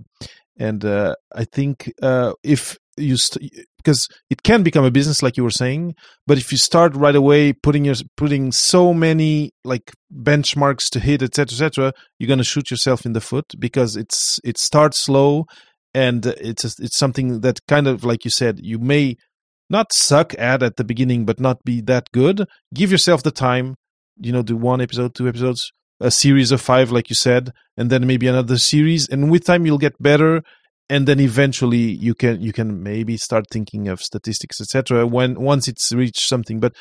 [0.59, 5.37] and uh, i think uh, if you st- because it can become a business like
[5.37, 5.95] you were saying
[6.27, 11.23] but if you start right away putting your putting so many like benchmarks to hit
[11.23, 15.47] etc etc you're going to shoot yourself in the foot because it's it starts slow
[15.95, 19.17] and it's a, it's something that kind of like you said you may
[19.71, 22.47] not suck at at the beginning but not be that good.
[22.75, 23.77] Give yourself the time
[24.19, 27.89] you know do one episode two episodes a series of five like you said and
[27.91, 30.43] then maybe another series and with time you'll get better
[30.91, 35.67] and then eventually you can you can maybe start thinking of statistics etc when once
[35.67, 36.61] it's reached something.
[36.61, 36.75] But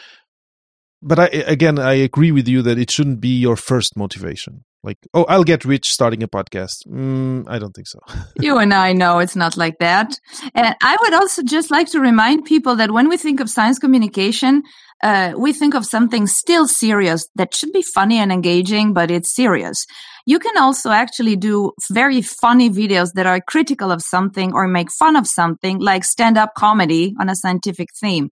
[1.02, 4.64] but I, again i agree with you that it shouldn't be your first motivation.
[4.84, 6.88] Like oh i'll get rich starting a podcast.
[6.88, 8.00] Mm, i don't think so.
[8.40, 10.14] You and i know it's not like that.
[10.56, 13.80] And i would also just like to remind people that when we think of science
[13.80, 14.64] communication
[15.04, 19.36] uh, we think of something still serious that should be funny and engaging but it's
[19.36, 19.86] serious.
[20.28, 24.92] You can also actually do very funny videos that are critical of something or make
[24.92, 28.30] fun of something like stand up comedy on a scientific theme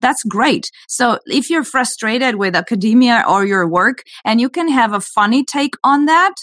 [0.00, 0.70] that's great.
[0.88, 5.44] So if you're frustrated with academia or your work and you can have a funny
[5.44, 6.34] take on that,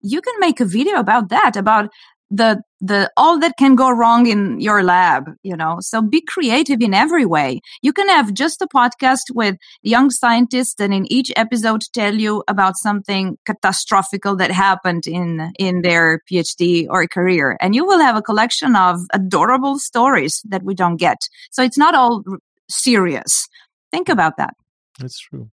[0.00, 1.90] you can make a video about that, about
[2.30, 5.76] the the all that can go wrong in your lab you know?
[5.80, 7.60] So be creative in every way.
[7.80, 12.42] You can have just a podcast with young scientists and in each episode tell you
[12.48, 17.56] about something catastrophical that happened in in their phd or career.
[17.60, 21.18] And you will have a collection of adorable stories that we don't get.
[21.52, 22.22] So it's not all
[22.68, 23.46] serious.
[23.92, 24.54] Think about that.
[24.98, 25.50] That's true.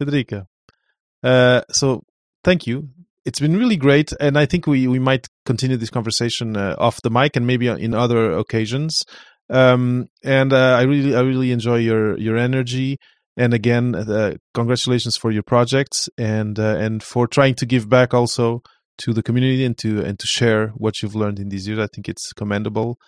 [0.00, 0.46] Federica.
[1.22, 2.02] Uh, so
[2.42, 2.88] thank you.
[3.24, 7.00] It's been really great, and I think we, we might continue this conversation uh, off
[7.00, 9.02] the mic and maybe in other occasions.
[9.48, 12.98] Um, and uh, I really I really enjoy your your energy.
[13.36, 18.14] And again, uh, congratulations for your projects and uh, and for trying to give back
[18.14, 18.62] also
[18.98, 21.80] to the community and to and to share what you've learned in these years.
[21.80, 22.98] I think it's commendable.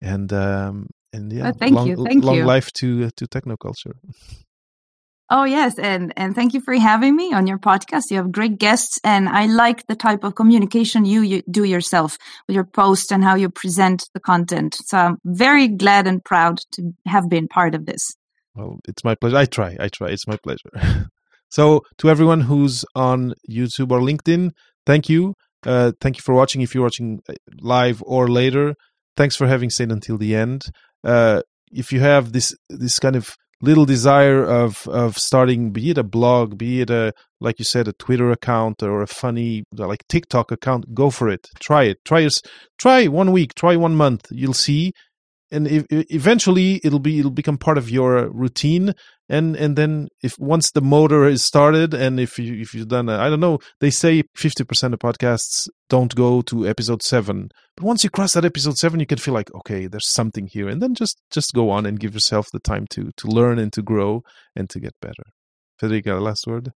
[0.00, 2.44] And um, and yeah, oh, thank long, you, thank long you.
[2.44, 3.94] life to to technoculture.
[5.30, 8.10] Oh yes, and and thank you for having me on your podcast.
[8.10, 12.18] You have great guests, and I like the type of communication you, you do yourself
[12.46, 14.76] with your post and how you present the content.
[14.84, 18.02] So I'm very glad and proud to have been part of this.
[18.54, 19.38] Well, it's my pleasure.
[19.38, 19.76] I try.
[19.80, 20.08] I try.
[20.08, 20.70] It's my pleasure.
[21.48, 24.50] so to everyone who's on YouTube or LinkedIn,
[24.84, 25.34] thank you.
[25.64, 26.60] Uh, thank you for watching.
[26.60, 28.74] If you're watching uh, live or later,
[29.16, 30.66] thanks for having stayed until the end
[31.04, 35.98] uh, if you have this this kind of little desire of of starting be it
[35.98, 40.06] a blog be it a like you said a twitter account or a funny like
[40.08, 41.48] tiktok account go for it.
[41.60, 41.98] Try it.
[42.04, 42.28] Try
[42.78, 44.26] try one week try one month.
[44.30, 44.92] You'll see.
[45.50, 48.94] And if, eventually it'll be it'll become part of your routine
[49.28, 53.08] and and then if once the motor is started and if you if you've done
[53.08, 58.04] I don't know they say 50% of podcasts don't go to episode 7 but once
[58.04, 60.94] you cross that episode 7 you can feel like okay there's something here and then
[60.94, 64.22] just just go on and give yourself the time to to learn and to grow
[64.54, 65.24] and to get better
[65.80, 66.72] Federica last word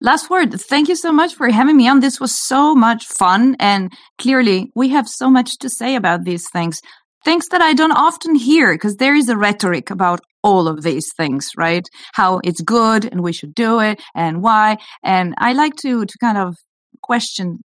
[0.00, 0.52] Last word.
[0.60, 1.98] Thank you so much for having me on.
[1.98, 3.56] This was so much fun.
[3.58, 6.80] And clearly, we have so much to say about these things.
[7.24, 11.06] things that I don't often hear because there is a rhetoric about all of these
[11.16, 11.86] things, right?
[12.14, 14.76] How it's good and we should do it and why.
[15.02, 16.56] And I like to to kind of
[17.02, 17.58] question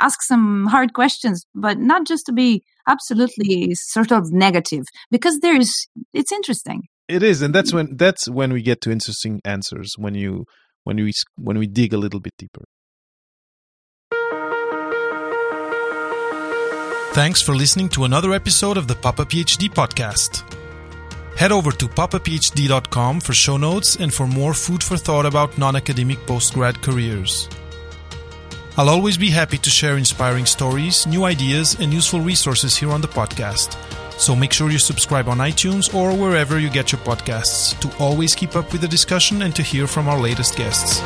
[0.00, 5.56] ask some hard questions, but not just to be absolutely sort of negative because there
[5.56, 6.82] is it's interesting.
[7.08, 10.46] It is, and that's when that's when we get to interesting answers when you
[10.84, 12.64] when we when we dig a little bit deeper.
[17.12, 20.63] Thanks for listening to another episode of the Papa PhD podcast.
[21.36, 26.18] Head over to papaphd.com for show notes and for more food for thought about non-academic
[26.20, 27.48] postgrad careers.
[28.76, 33.00] I'll always be happy to share inspiring stories, new ideas, and useful resources here on
[33.00, 33.76] the podcast.
[34.18, 38.34] So make sure you subscribe on iTunes or wherever you get your podcasts to always
[38.34, 41.00] keep up with the discussion and to hear from our latest guests.